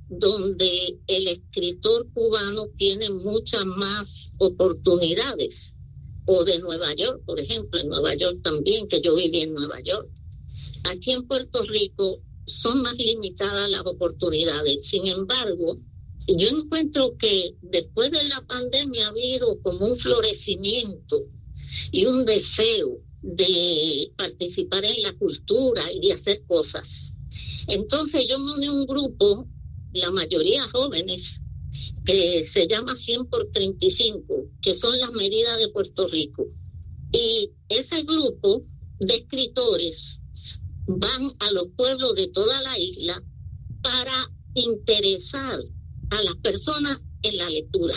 donde 0.10 0.99
el 1.07 1.27
escritor 1.29 2.05
cubano 2.13 2.67
tiene 2.75 3.10
muchas 3.10 3.65
más 3.65 4.34
oportunidades, 4.39 5.77
o 6.25 6.43
de 6.43 6.60
Nueva 6.60 6.93
York, 6.95 7.21
por 7.25 7.39
ejemplo, 7.39 7.79
en 7.79 7.88
Nueva 7.88 8.13
York 8.15 8.41
también, 8.43 8.89
que 8.89 8.99
yo 8.99 9.15
viví 9.15 9.39
en 9.39 9.53
Nueva 9.53 9.79
York. 9.79 10.10
Aquí 10.84 11.12
en 11.12 11.25
Puerto 11.25 11.63
Rico 11.63 12.21
son 12.45 12.81
más 12.81 12.97
limitadas 12.97 13.69
las 13.69 13.86
oportunidades. 13.86 14.86
Sin 14.86 15.07
embargo, 15.07 15.77
yo 16.27 16.49
encuentro 16.49 17.15
que 17.17 17.55
después 17.62 18.12
de 18.12 18.25
la 18.25 18.41
pandemia 18.45 19.05
ha 19.05 19.10
habido 19.12 19.62
como 19.62 19.86
un 19.86 19.95
florecimiento 19.95 21.23
y 21.89 22.05
un 22.05 22.25
deseo 22.25 22.99
de 23.21 24.12
participar 24.17 24.84
en 24.86 25.01
la 25.03 25.13
cultura 25.13 25.91
y 25.91 25.99
de 26.01 26.13
hacer 26.13 26.43
cosas. 26.45 27.13
Entonces 27.67 28.27
yo 28.27 28.39
me 28.39 28.53
uní 28.53 28.65
a 28.67 28.71
un 28.71 28.86
grupo, 28.86 29.47
la 29.93 30.12
mayoría 30.12 30.67
jóvenes, 30.67 31.41
que 32.05 32.43
se 32.43 32.67
llama 32.67 32.95
100 32.95 33.27
por 33.27 33.51
35, 33.51 34.49
que 34.62 34.73
son 34.73 34.99
las 34.99 35.12
medidas 35.12 35.57
de 35.60 35.69
Puerto 35.69 36.07
Rico. 36.07 36.47
Y 37.12 37.51
ese 37.69 38.03
grupo 38.03 38.62
de 38.99 39.15
escritores 39.15 40.19
van 40.88 41.27
a 41.39 41.51
los 41.51 41.69
pueblos 41.69 42.15
de 42.15 42.27
toda 42.27 42.62
la 42.62 42.77
isla 42.77 43.21
para 43.81 44.31
interesar 44.55 45.60
a 46.10 46.21
las 46.21 46.36
personas 46.38 46.99
en 47.21 47.38
la 47.38 47.49
lectura. 47.49 47.95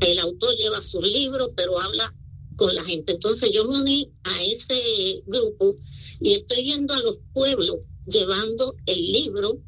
El 0.00 0.18
autor 0.18 0.56
lleva 0.56 0.80
su 0.80 1.02
libro, 1.02 1.52
pero 1.56 1.80
habla 1.80 2.14
con 2.58 2.74
la 2.74 2.84
gente. 2.84 3.12
Entonces 3.12 3.50
yo 3.54 3.64
me 3.64 3.80
uní 3.80 4.12
a 4.24 4.42
ese 4.42 5.22
grupo 5.26 5.76
y 6.20 6.34
estoy 6.34 6.64
yendo 6.64 6.92
a 6.92 7.00
los 7.00 7.18
pueblos 7.32 7.76
llevando 8.04 8.74
el 8.84 9.00
libro 9.00 9.62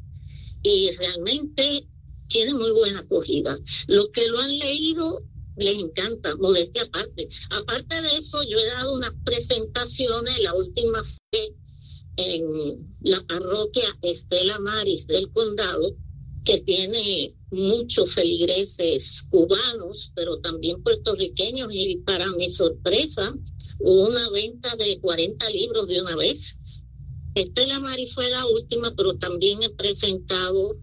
y 0.61 0.91
realmente 0.91 1.87
tiene 2.27 2.53
muy 2.53 2.71
buena 2.71 2.99
acogida. 2.99 3.57
Los 3.87 4.09
que 4.09 4.27
lo 4.27 4.39
han 4.39 4.55
leído 4.59 5.23
les 5.55 5.77
encanta, 5.77 6.35
modestia 6.35 6.83
aparte. 6.83 7.29
Aparte 7.49 8.01
de 8.01 8.17
eso, 8.17 8.43
yo 8.43 8.59
he 8.59 8.67
dado 8.67 8.93
unas 8.93 9.13
presentaciones, 9.23 10.39
la 10.39 10.53
última 10.53 11.01
fue 11.03 11.55
en 12.17 12.95
la 13.01 13.25
parroquia 13.25 13.87
Estela 14.01 14.59
Maris 14.59 15.07
del 15.07 15.31
condado, 15.31 15.95
que 16.43 16.59
tiene 16.59 17.35
muchos 17.51 18.13
feligreses 18.13 19.23
cubanos, 19.29 20.11
pero 20.15 20.39
también 20.39 20.81
puertorriqueños, 20.81 21.67
y 21.71 21.97
para 21.97 22.27
mi 22.31 22.49
sorpresa, 22.49 23.35
hubo 23.79 24.07
una 24.07 24.29
venta 24.29 24.75
de 24.77 24.99
40 24.99 25.49
libros 25.49 25.87
de 25.87 26.01
una 26.01 26.15
vez. 26.15 26.57
Estela 27.35 27.79
Maris 27.79 28.13
fue 28.13 28.29
la 28.29 28.45
última, 28.45 28.93
pero 28.95 29.17
también 29.17 29.61
he 29.63 29.69
presentado 29.69 30.77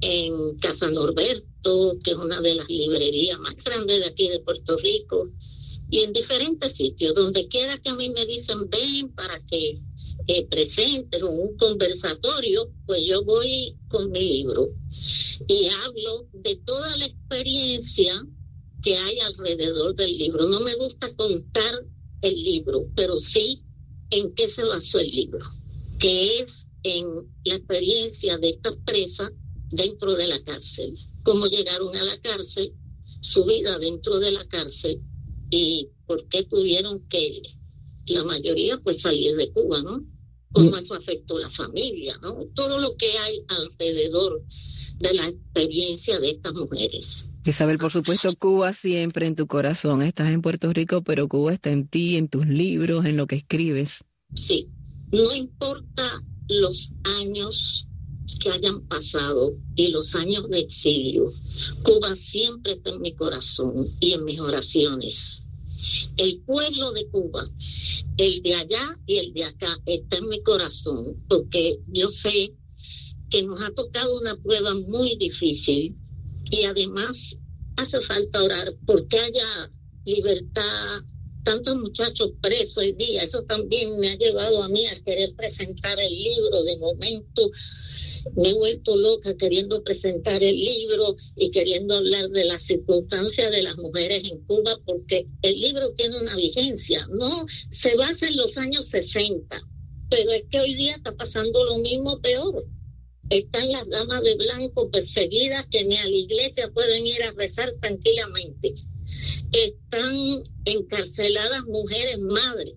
en 0.00 0.58
Casa 0.58 0.90
Norberto, 0.90 1.96
que 2.04 2.10
es 2.10 2.16
una 2.16 2.40
de 2.42 2.54
las 2.54 2.68
librerías 2.68 3.38
más 3.38 3.56
grandes 3.56 4.00
de 4.00 4.06
aquí 4.06 4.28
de 4.28 4.40
Puerto 4.40 4.76
Rico, 4.76 5.30
y 5.88 6.00
en 6.00 6.12
diferentes 6.12 6.74
sitios, 6.74 7.14
donde 7.14 7.48
quiera 7.48 7.78
que 7.78 7.90
a 7.90 7.94
mí 7.94 8.10
me 8.10 8.26
dicen 8.26 8.68
ven 8.68 9.10
para 9.12 9.40
que 9.46 9.80
eh, 10.26 10.46
presentes 10.46 11.22
o 11.22 11.30
un 11.30 11.56
conversatorio, 11.56 12.70
pues 12.86 13.02
yo 13.06 13.24
voy 13.24 13.76
con 13.88 14.10
mi 14.10 14.20
libro 14.20 14.70
y 15.46 15.68
hablo 15.68 16.28
de 16.32 16.56
toda 16.56 16.96
la 16.96 17.06
experiencia 17.06 18.24
que 18.82 18.96
hay 18.96 19.18
alrededor 19.20 19.94
del 19.94 20.16
libro. 20.16 20.46
No 20.48 20.60
me 20.60 20.74
gusta 20.76 21.14
contar 21.14 21.84
el 22.22 22.42
libro, 22.42 22.86
pero 22.94 23.16
sí 23.18 23.62
en 24.10 24.34
qué 24.34 24.48
se 24.48 24.64
basó 24.64 24.98
el 24.98 25.10
libro, 25.10 25.44
que 25.98 26.38
es 26.38 26.66
en 26.82 27.06
la 27.44 27.56
experiencia 27.56 28.38
de 28.38 28.50
esta 28.50 28.74
presa 28.84 29.30
dentro 29.70 30.14
de 30.14 30.28
la 30.28 30.42
cárcel, 30.42 30.94
cómo 31.22 31.46
llegaron 31.46 31.94
a 31.96 32.04
la 32.04 32.18
cárcel, 32.20 32.74
su 33.20 33.44
vida 33.44 33.78
dentro 33.78 34.18
de 34.18 34.30
la 34.30 34.46
cárcel 34.46 35.00
y 35.50 35.88
por 36.06 36.28
qué 36.28 36.44
tuvieron 36.44 37.06
que 37.08 37.42
la 38.06 38.22
mayoría 38.22 38.78
pues 38.78 39.00
salir 39.00 39.34
de 39.36 39.50
Cuba, 39.50 39.82
¿no? 39.82 40.04
Cómo 40.54 40.76
eso 40.76 40.94
afectó 40.94 41.38
la 41.38 41.50
familia, 41.50 42.16
¿no? 42.22 42.46
Todo 42.54 42.80
lo 42.80 42.96
que 42.96 43.18
hay 43.18 43.44
alrededor 43.48 44.42
de 44.98 45.12
la 45.12 45.28
experiencia 45.28 46.18
de 46.20 46.30
estas 46.30 46.54
mujeres. 46.54 47.28
Isabel, 47.44 47.78
por 47.78 47.92
supuesto, 47.92 48.32
Cuba 48.38 48.72
siempre 48.72 49.26
en 49.26 49.36
tu 49.36 49.46
corazón. 49.46 50.00
Estás 50.00 50.28
en 50.28 50.40
Puerto 50.40 50.72
Rico, 50.72 51.02
pero 51.02 51.28
Cuba 51.28 51.52
está 51.52 51.70
en 51.70 51.86
ti, 51.86 52.16
en 52.16 52.28
tus 52.28 52.46
libros, 52.46 53.04
en 53.04 53.16
lo 53.16 53.26
que 53.26 53.36
escribes. 53.36 54.04
Sí, 54.34 54.68
no 55.12 55.34
importa 55.34 56.22
los 56.48 56.92
años 57.20 57.86
que 58.40 58.50
hayan 58.50 58.80
pasado 58.86 59.54
y 59.74 59.88
los 59.88 60.14
años 60.14 60.48
de 60.48 60.60
exilio, 60.60 61.32
Cuba 61.82 62.14
siempre 62.14 62.72
está 62.72 62.90
en 62.90 63.00
mi 63.00 63.14
corazón 63.14 63.94
y 64.00 64.12
en 64.12 64.24
mis 64.24 64.40
oraciones. 64.40 65.42
El 66.16 66.40
pueblo 66.40 66.92
de 66.92 67.06
Cuba, 67.08 67.48
el 68.16 68.42
de 68.42 68.54
allá 68.54 68.98
y 69.06 69.18
el 69.18 69.32
de 69.32 69.44
acá, 69.44 69.78
está 69.86 70.18
en 70.18 70.28
mi 70.28 70.42
corazón, 70.42 71.16
porque 71.28 71.80
yo 71.88 72.08
sé 72.08 72.54
que 73.30 73.42
nos 73.42 73.62
ha 73.62 73.70
tocado 73.72 74.18
una 74.20 74.36
prueba 74.36 74.74
muy 74.74 75.16
difícil 75.16 75.96
y 76.50 76.64
además 76.64 77.38
hace 77.76 78.00
falta 78.00 78.42
orar 78.42 78.76
porque 78.86 79.18
haya 79.18 79.70
libertad 80.04 81.02
tantos 81.44 81.76
muchachos 81.76 82.32
presos 82.40 82.78
hoy 82.78 82.92
día. 82.92 83.22
Eso 83.22 83.42
también 83.44 83.98
me 83.98 84.10
ha 84.10 84.16
llevado 84.16 84.62
a 84.62 84.68
mí 84.68 84.86
a 84.86 85.00
querer 85.02 85.34
presentar 85.36 86.00
el 86.00 86.12
libro. 86.12 86.64
De 86.64 86.76
momento 86.78 87.50
me 88.34 88.50
he 88.50 88.54
vuelto 88.54 88.96
loca 88.96 89.36
queriendo 89.36 89.84
presentar 89.84 90.42
el 90.42 90.58
libro 90.58 91.14
y 91.36 91.50
queriendo 91.50 91.96
hablar 91.96 92.30
de 92.30 92.46
las 92.46 92.62
circunstancias 92.62 93.50
de 93.50 93.62
las 93.62 93.76
mujeres 93.76 94.24
en 94.24 94.40
Cuba, 94.46 94.78
porque 94.84 95.26
el 95.42 95.60
libro 95.60 95.92
tiene 95.92 96.18
una 96.18 96.34
vigencia. 96.34 97.06
No 97.10 97.44
se 97.48 97.94
basa 97.96 98.26
en 98.26 98.36
los 98.36 98.56
años 98.56 98.86
60, 98.86 99.62
pero 100.08 100.32
es 100.32 100.44
que 100.50 100.60
hoy 100.60 100.74
día 100.74 100.96
está 100.96 101.14
pasando 101.14 101.62
lo 101.64 101.78
mismo 101.78 102.20
peor. 102.20 102.64
Están 103.30 103.70
las 103.72 103.88
damas 103.88 104.22
de 104.22 104.34
blanco 104.36 104.90
perseguidas 104.90 105.66
que 105.70 105.84
ni 105.84 105.96
a 105.96 106.04
la 106.04 106.16
iglesia 106.16 106.70
pueden 106.72 107.06
ir 107.06 107.22
a 107.22 107.32
rezar 107.32 107.72
tranquilamente 107.80 108.74
están 109.52 110.42
encarceladas 110.64 111.64
mujeres 111.66 112.18
madres, 112.20 112.74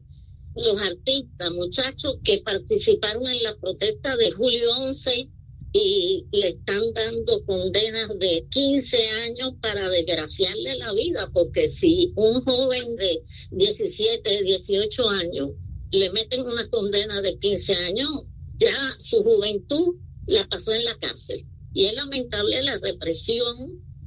los 0.55 0.81
artistas, 0.81 1.51
muchachos 1.51 2.17
que 2.23 2.39
participaron 2.39 3.27
en 3.27 3.43
la 3.43 3.55
protesta 3.57 4.15
de 4.17 4.31
julio 4.31 4.71
11 4.77 5.29
y 5.73 6.25
le 6.31 6.47
están 6.49 6.81
dando 6.93 7.43
condenas 7.45 8.17
de 8.17 8.45
15 8.49 9.09
años 9.25 9.53
para 9.61 9.89
desgraciarle 9.89 10.75
la 10.77 10.93
vida, 10.93 11.29
porque 11.33 11.67
si 11.67 12.13
un 12.15 12.41
joven 12.41 12.95
de 12.95 13.21
17, 13.51 14.43
18 14.43 15.09
años 15.09 15.49
le 15.91 16.09
meten 16.11 16.41
una 16.41 16.67
condena 16.69 17.21
de 17.21 17.37
15 17.37 17.75
años, 17.75 18.09
ya 18.55 18.95
su 18.97 19.23
juventud 19.23 19.95
la 20.25 20.47
pasó 20.47 20.73
en 20.73 20.85
la 20.85 20.97
cárcel. 20.97 21.45
Y 21.73 21.85
es 21.85 21.93
lamentable 21.93 22.63
la 22.63 22.77
represión 22.79 23.55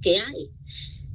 que 0.02 0.18
hay 0.18 0.50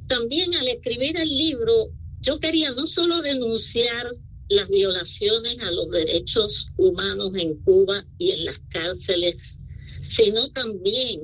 también 0.06 0.54
al 0.54 0.68
escribir 0.68 1.16
el 1.16 1.28
libro, 1.28 1.90
yo 2.20 2.38
quería 2.40 2.70
no 2.72 2.86
solo 2.86 3.22
denunciar 3.22 4.10
las 4.48 4.68
violaciones 4.68 5.60
a 5.60 5.70
los 5.70 5.90
derechos 5.90 6.68
humanos 6.76 7.34
en 7.36 7.56
Cuba 7.62 8.04
y 8.18 8.30
en 8.30 8.44
las 8.44 8.60
cárceles, 8.68 9.58
sino 10.02 10.50
también 10.50 11.20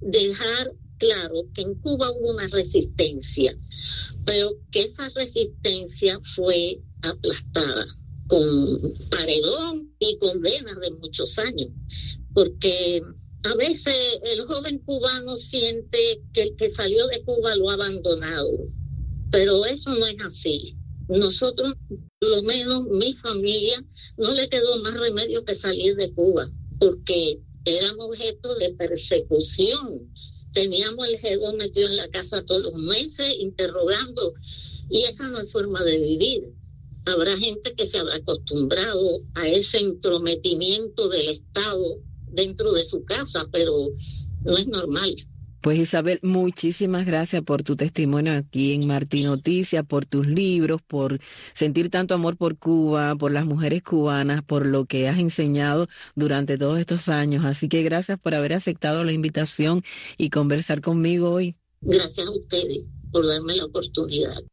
dejar 0.00 0.72
claro 0.98 1.46
que 1.54 1.62
en 1.62 1.74
Cuba 1.76 2.10
hubo 2.10 2.32
una 2.32 2.48
resistencia, 2.48 3.56
pero 4.24 4.54
que 4.70 4.82
esa 4.82 5.08
resistencia 5.14 6.20
fue 6.22 6.80
aplastada 7.02 7.86
con 8.26 8.94
paredón 9.10 9.94
y 9.98 10.18
condenas 10.18 10.78
de 10.80 10.90
muchos 10.92 11.38
años, 11.38 11.70
porque 12.34 13.02
a 13.46 13.54
veces 13.54 13.94
el 14.24 14.44
joven 14.44 14.78
cubano 14.80 15.36
siente 15.36 16.20
que 16.32 16.42
el 16.42 16.56
que 16.56 16.68
salió 16.68 17.06
de 17.06 17.22
Cuba 17.22 17.54
lo 17.54 17.70
ha 17.70 17.74
abandonado, 17.74 18.50
pero 19.30 19.64
eso 19.64 19.94
no 19.94 20.06
es 20.06 20.16
así. 20.24 20.76
Nosotros, 21.08 21.74
por 22.18 22.28
lo 22.28 22.42
menos 22.42 22.84
mi 22.88 23.12
familia, 23.12 23.84
no 24.16 24.32
le 24.32 24.48
quedó 24.48 24.78
más 24.78 24.94
remedio 24.94 25.44
que 25.44 25.54
salir 25.54 25.94
de 25.94 26.12
Cuba, 26.12 26.50
porque 26.80 27.38
éramos 27.64 28.08
objeto 28.08 28.56
de 28.56 28.74
persecución. 28.74 30.12
Teníamos 30.52 31.06
el 31.06 31.18
G2 31.20 31.56
metido 31.56 31.88
en 31.88 31.96
la 31.96 32.08
casa 32.08 32.44
todos 32.44 32.62
los 32.62 32.74
meses, 32.74 33.32
interrogando, 33.38 34.34
y 34.90 35.02
esa 35.02 35.28
no 35.28 35.40
es 35.40 35.52
forma 35.52 35.84
de 35.84 35.98
vivir. 35.98 36.52
Habrá 37.04 37.36
gente 37.36 37.74
que 37.74 37.86
se 37.86 37.98
habrá 37.98 38.16
acostumbrado 38.16 39.20
a 39.34 39.46
ese 39.46 39.78
entrometimiento 39.78 41.08
del 41.08 41.28
Estado 41.28 42.00
dentro 42.36 42.72
de 42.72 42.84
su 42.84 43.04
casa, 43.04 43.46
pero 43.50 43.72
no 44.44 44.56
es 44.56 44.68
normal. 44.68 45.16
Pues 45.66 45.80
Isabel, 45.80 46.20
muchísimas 46.22 47.06
gracias 47.06 47.42
por 47.42 47.64
tu 47.64 47.74
testimonio 47.74 48.34
aquí 48.34 48.72
en 48.72 48.86
Martín 48.86 49.26
Noticias, 49.26 49.84
por 49.84 50.06
tus 50.06 50.24
libros, 50.24 50.80
por 50.80 51.18
sentir 51.54 51.90
tanto 51.90 52.14
amor 52.14 52.36
por 52.36 52.56
Cuba, 52.56 53.16
por 53.16 53.32
las 53.32 53.46
mujeres 53.46 53.82
cubanas, 53.82 54.44
por 54.44 54.64
lo 54.64 54.84
que 54.84 55.08
has 55.08 55.18
enseñado 55.18 55.88
durante 56.14 56.56
todos 56.56 56.78
estos 56.78 57.08
años. 57.08 57.44
Así 57.44 57.68
que 57.68 57.82
gracias 57.82 58.16
por 58.16 58.36
haber 58.36 58.52
aceptado 58.52 59.02
la 59.02 59.12
invitación 59.12 59.82
y 60.16 60.30
conversar 60.30 60.80
conmigo 60.82 61.32
hoy. 61.32 61.56
Gracias 61.80 62.28
a 62.28 62.30
ustedes 62.30 62.86
por 63.10 63.26
darme 63.26 63.56
la 63.56 63.64
oportunidad. 63.64 64.44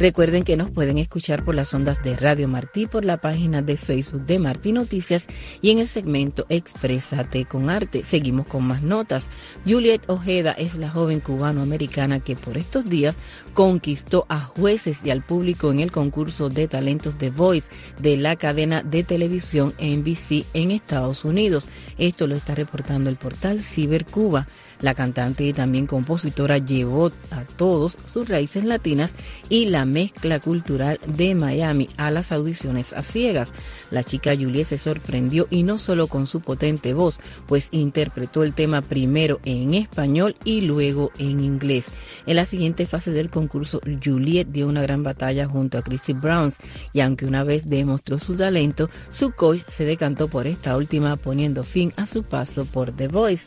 Recuerden 0.00 0.44
que 0.44 0.56
nos 0.56 0.70
pueden 0.70 0.96
escuchar 0.96 1.44
por 1.44 1.54
las 1.54 1.74
ondas 1.74 2.02
de 2.02 2.16
Radio 2.16 2.48
Martí, 2.48 2.86
por 2.86 3.04
la 3.04 3.18
página 3.18 3.60
de 3.60 3.76
Facebook 3.76 4.24
de 4.24 4.38
Martí 4.38 4.72
Noticias 4.72 5.26
y 5.60 5.72
en 5.72 5.78
el 5.78 5.86
segmento 5.86 6.46
Exprésate 6.48 7.44
con 7.44 7.68
Arte. 7.68 8.02
Seguimos 8.02 8.46
con 8.46 8.64
más 8.64 8.82
notas. 8.82 9.28
Juliet 9.68 10.00
Ojeda 10.06 10.52
es 10.52 10.76
la 10.76 10.88
joven 10.88 11.20
cubano-americana 11.20 12.18
que 12.18 12.34
por 12.34 12.56
estos 12.56 12.88
días 12.88 13.14
conquistó 13.52 14.24
a 14.30 14.40
jueces 14.40 15.00
y 15.04 15.10
al 15.10 15.22
público 15.22 15.70
en 15.70 15.80
el 15.80 15.92
concurso 15.92 16.48
de 16.48 16.66
talentos 16.66 17.18
The 17.18 17.28
Voice 17.28 17.68
de 17.98 18.16
la 18.16 18.36
cadena 18.36 18.82
de 18.82 19.04
televisión 19.04 19.74
NBC 19.78 20.46
en 20.54 20.70
Estados 20.70 21.26
Unidos. 21.26 21.68
Esto 21.98 22.26
lo 22.26 22.36
está 22.36 22.54
reportando 22.54 23.10
el 23.10 23.16
portal 23.16 23.60
Cibercuba. 23.60 24.48
La 24.80 24.94
cantante 24.94 25.44
y 25.44 25.52
también 25.52 25.86
compositora 25.86 26.58
llevó 26.58 27.08
a 27.30 27.44
todos 27.56 27.96
sus 28.06 28.28
raíces 28.28 28.64
latinas 28.64 29.14
y 29.48 29.66
la 29.66 29.84
mezcla 29.84 30.40
cultural 30.40 30.98
de 31.06 31.34
Miami 31.34 31.88
a 31.96 32.10
las 32.10 32.32
audiciones 32.32 32.92
a 32.92 33.02
ciegas. 33.02 33.52
La 33.90 34.02
chica 34.02 34.34
Juliet 34.34 34.64
se 34.64 34.78
sorprendió 34.78 35.46
y 35.50 35.62
no 35.62 35.78
solo 35.78 36.06
con 36.06 36.26
su 36.26 36.40
potente 36.40 36.94
voz, 36.94 37.20
pues 37.46 37.68
interpretó 37.70 38.42
el 38.42 38.54
tema 38.54 38.82
primero 38.82 39.40
en 39.44 39.74
español 39.74 40.36
y 40.44 40.62
luego 40.62 41.10
en 41.18 41.40
inglés. 41.40 41.86
En 42.26 42.36
la 42.36 42.44
siguiente 42.44 42.86
fase 42.86 43.10
del 43.10 43.30
concurso, 43.30 43.80
Juliet 44.02 44.48
dio 44.48 44.68
una 44.68 44.82
gran 44.82 45.02
batalla 45.02 45.46
junto 45.46 45.78
a 45.78 45.82
Chrissy 45.82 46.12
Browns 46.12 46.56
y 46.92 47.00
aunque 47.00 47.26
una 47.26 47.44
vez 47.44 47.68
demostró 47.68 48.18
su 48.18 48.36
talento, 48.36 48.88
su 49.10 49.32
coach 49.32 49.60
se 49.68 49.84
decantó 49.84 50.28
por 50.28 50.46
esta 50.46 50.76
última 50.76 51.16
poniendo 51.16 51.64
fin 51.64 51.92
a 51.96 52.06
su 52.06 52.22
paso 52.22 52.64
por 52.64 52.92
The 52.92 53.08
Voice 53.08 53.46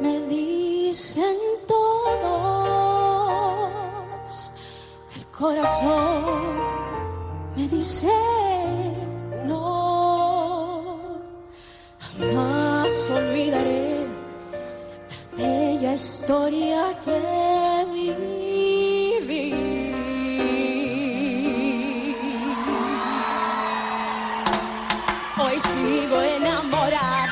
me 0.00 0.20
dicen 0.28 1.36
todos, 1.66 2.50
el 5.16 5.26
corazón 5.26 6.56
me 7.56 7.68
dice 7.68 8.12
no, 9.46 11.20
jamás 11.98 13.10
olvidaré 13.10 14.06
la 15.36 15.42
bella 15.42 15.94
historia 15.94 16.80
que 17.04 17.18
viví. 17.92 18.74
Hoy 25.36 25.58
sigo 25.58 26.16
enamorada 26.22 27.23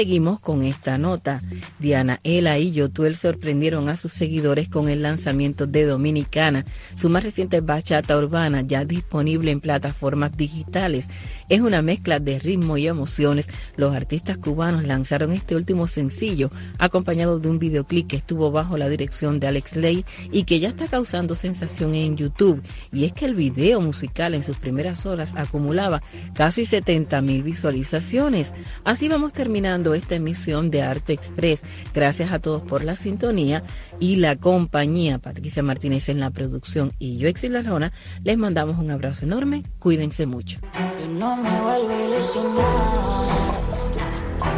Seguimos 0.00 0.40
con 0.40 0.62
esta 0.62 0.96
nota. 0.96 1.42
Diana 1.78 2.20
Ela 2.24 2.58
y 2.58 2.72
Yotuel 2.72 3.16
sorprendieron 3.16 3.90
a 3.90 3.96
sus 3.96 4.14
seguidores 4.14 4.66
con 4.66 4.88
el 4.88 5.02
lanzamiento 5.02 5.66
de 5.66 5.84
Dominicana, 5.84 6.64
su 6.96 7.10
más 7.10 7.22
reciente 7.22 7.60
bachata 7.60 8.16
urbana 8.16 8.62
ya 8.62 8.86
disponible 8.86 9.50
en 9.50 9.60
plataformas 9.60 10.34
digitales. 10.34 11.06
Es 11.50 11.60
una 11.60 11.82
mezcla 11.82 12.18
de 12.18 12.38
ritmo 12.38 12.78
y 12.78 12.86
emociones. 12.86 13.50
Los 13.76 13.94
artistas 13.94 14.38
cubanos 14.38 14.86
lanzaron 14.86 15.32
este 15.32 15.54
último 15.54 15.86
sencillo 15.86 16.50
acompañado 16.78 17.38
de 17.38 17.50
un 17.50 17.58
videoclip 17.58 18.06
que 18.06 18.16
estuvo 18.16 18.50
bajo 18.50 18.78
la 18.78 18.88
dirección 18.88 19.38
de 19.38 19.48
Alex 19.48 19.76
Ley 19.76 20.06
y 20.32 20.44
que 20.44 20.60
ya 20.60 20.70
está 20.70 20.86
causando 20.86 21.36
sensación 21.36 21.94
en 21.94 22.16
YouTube. 22.16 22.62
Y 22.90 23.04
es 23.04 23.12
que 23.12 23.26
el 23.26 23.34
video 23.34 23.82
musical 23.82 24.32
en 24.32 24.44
sus 24.44 24.56
primeras 24.56 25.04
horas 25.04 25.34
acumulaba 25.36 26.00
casi 26.32 26.64
70 26.64 27.20
mil 27.20 27.42
visualizaciones. 27.42 28.54
Así 28.82 29.06
vamos 29.06 29.34
terminando 29.34 29.89
esta 29.94 30.14
emisión 30.14 30.70
de 30.70 30.82
Arte 30.82 31.12
Express. 31.12 31.62
Gracias 31.94 32.32
a 32.32 32.38
todos 32.38 32.62
por 32.62 32.84
la 32.84 32.96
sintonía 32.96 33.62
y 33.98 34.16
la 34.16 34.36
compañía. 34.36 35.18
Patricia 35.18 35.62
Martínez 35.62 36.08
en 36.08 36.20
la 36.20 36.30
producción 36.30 36.92
y 36.98 37.18
yo, 37.18 37.28
Exil 37.28 37.62
Rona, 37.64 37.92
les 38.22 38.38
mandamos 38.38 38.78
un 38.78 38.90
abrazo 38.90 39.24
enorme. 39.24 39.62
Cuídense 39.78 40.26
mucho. 40.26 40.60
Yo 41.00 41.08
no 41.08 41.36
me 41.36 41.60
vuelvo 41.60 41.88
a 41.88 42.04
ilusionar. 42.06 43.60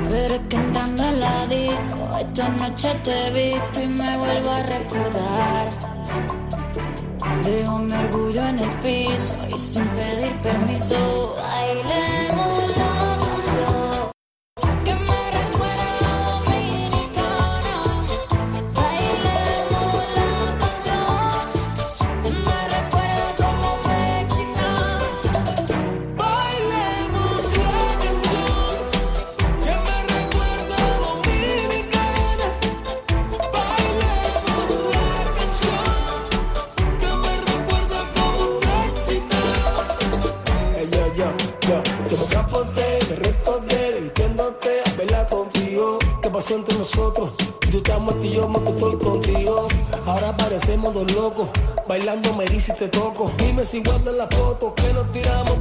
Pero 0.09 0.35
es 0.35 0.41
que 0.49 0.57
entrando 0.57 1.03
en 1.05 1.21
la 1.21 1.47
disco, 1.47 2.19
esta 2.21 2.49
noche 2.49 2.89
te 3.03 3.27
he 3.27 3.53
visto 3.53 3.83
y 3.83 3.87
me 3.89 4.19
vuelvo 4.19 4.51
a 4.51 4.63
recordar. 4.63 5.93
Dejo 7.45 7.79
mi 7.79 7.93
orgullo 7.93 8.47
en 8.47 8.59
el 8.59 8.71
piso 8.79 9.35
y 9.53 9.59
sin 9.59 9.85
pedir 9.89 10.33
permiso, 10.43 11.35
bailemos 11.37 13.12
si 53.73 53.83
guardas 53.83 54.15
la 54.15 54.27
foto 54.27 54.75
que 54.75 54.93
nos 54.93 55.11
tiramos 55.13 55.52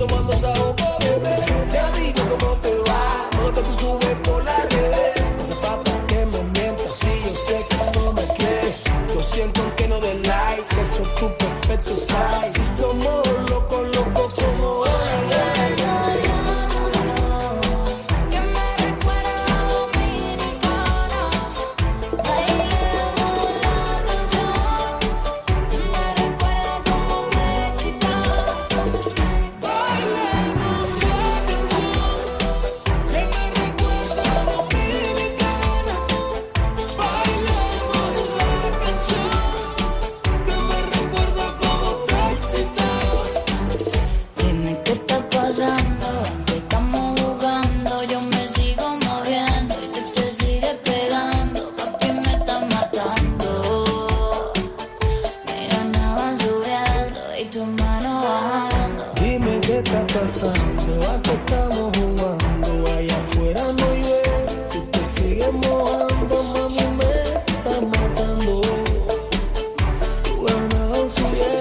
ganas 71.15 71.41
van 71.45 71.60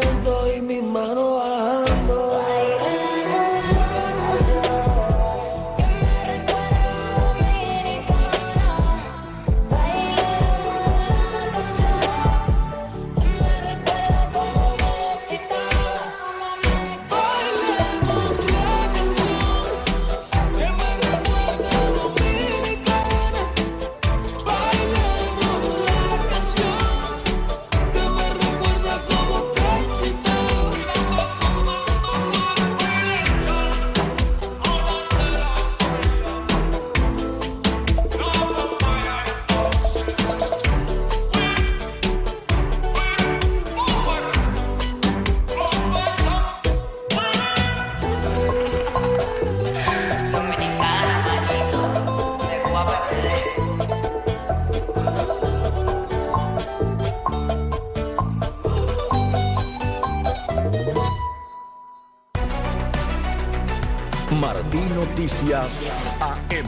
Martí 64.53 64.81
Noticias 64.97 65.81
AM. 66.21 66.67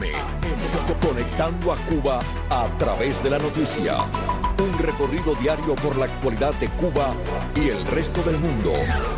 Co- 0.87 1.07
Conectando 1.09 1.73
a 1.73 1.75
Cuba 1.75 2.19
a 2.49 2.69
través 2.77 3.21
de 3.21 3.29
la 3.29 3.37
noticia. 3.39 3.97
Un 4.59 4.77
recorrido 4.77 5.35
diario 5.35 5.75
por 5.75 5.95
la 5.97 6.05
actualidad 6.05 6.53
de 6.55 6.67
Cuba 6.69 7.15
y 7.55 7.69
el 7.69 7.85
resto 7.87 8.21
del 8.23 8.37
mundo. 8.37 8.73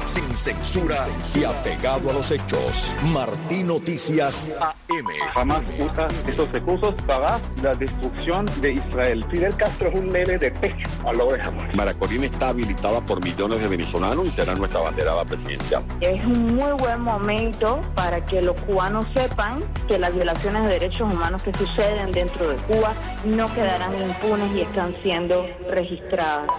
Sin 0.06 0.36
censura 0.36 1.08
y 1.36 1.43
apegado 1.43 2.10
a 2.10 2.13
los 2.13 2.32
hechos. 2.32 2.93
Martí 3.04 3.63
Noticias 3.63 4.43
AM. 4.60 5.06
Hamas 5.36 5.63
usa 5.80 6.08
esos 6.28 6.52
recursos 6.52 6.93
para 7.08 7.39
la 7.62 7.74
destrucción 7.74 8.45
de 8.62 8.74
Israel. 8.74 9.26
Fidel 9.30 9.56
Castro 9.58 9.89
es 9.89 10.00
un 10.00 10.10
nene 10.10 10.38
de 10.38 10.52
pecho 10.52 10.89
a 11.06 11.13
lo 11.13 11.32
de 11.32 11.41
Hamas. 11.41 11.76
Maracorina 11.76 12.26
está 12.26 12.50
habilitada 12.50 13.02
por 13.02 13.24
millones 13.24 13.62
de 13.62 13.67
venezolanos 13.67 14.28
y 14.28 14.32
será 14.32 14.56
nuestra 14.56 14.82
banderada 14.82 15.26
presidencial. 15.26 15.84
Es 16.02 16.24
un 16.24 16.56
muy 16.56 16.71
buen 16.80 17.02
momento 17.02 17.82
para 17.95 18.26
que 18.26 18.41
los 18.41 18.60
cubanos 18.62 19.06
sepan 19.15 19.60
que 19.88 20.00
las 20.00 20.13
violaciones 20.13 20.63
de 20.63 20.74
derechos 20.80 21.12
humanos 21.12 21.43
que 21.43 21.54
suceden 21.58 22.12
dentro 22.12 22.48
de 22.48 22.56
Cuba 22.63 22.93
no 23.26 23.54
quedarán 23.54 23.93
impunes 24.02 24.56
y 24.56 24.62
están 24.62 24.95
siendo 25.02 25.24
registradas. 25.69 26.49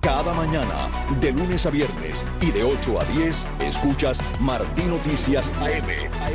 Cada 0.00 0.32
mañana, 0.32 0.90
de 1.20 1.32
lunes 1.32 1.66
a 1.66 1.70
viernes 1.70 2.24
y 2.40 2.50
de 2.50 2.64
8 2.64 3.00
a 3.00 3.04
10, 3.04 3.46
escuchas 3.60 4.20
Martí 4.40 4.84
Noticias 4.84 5.50
AM. 5.60 6.30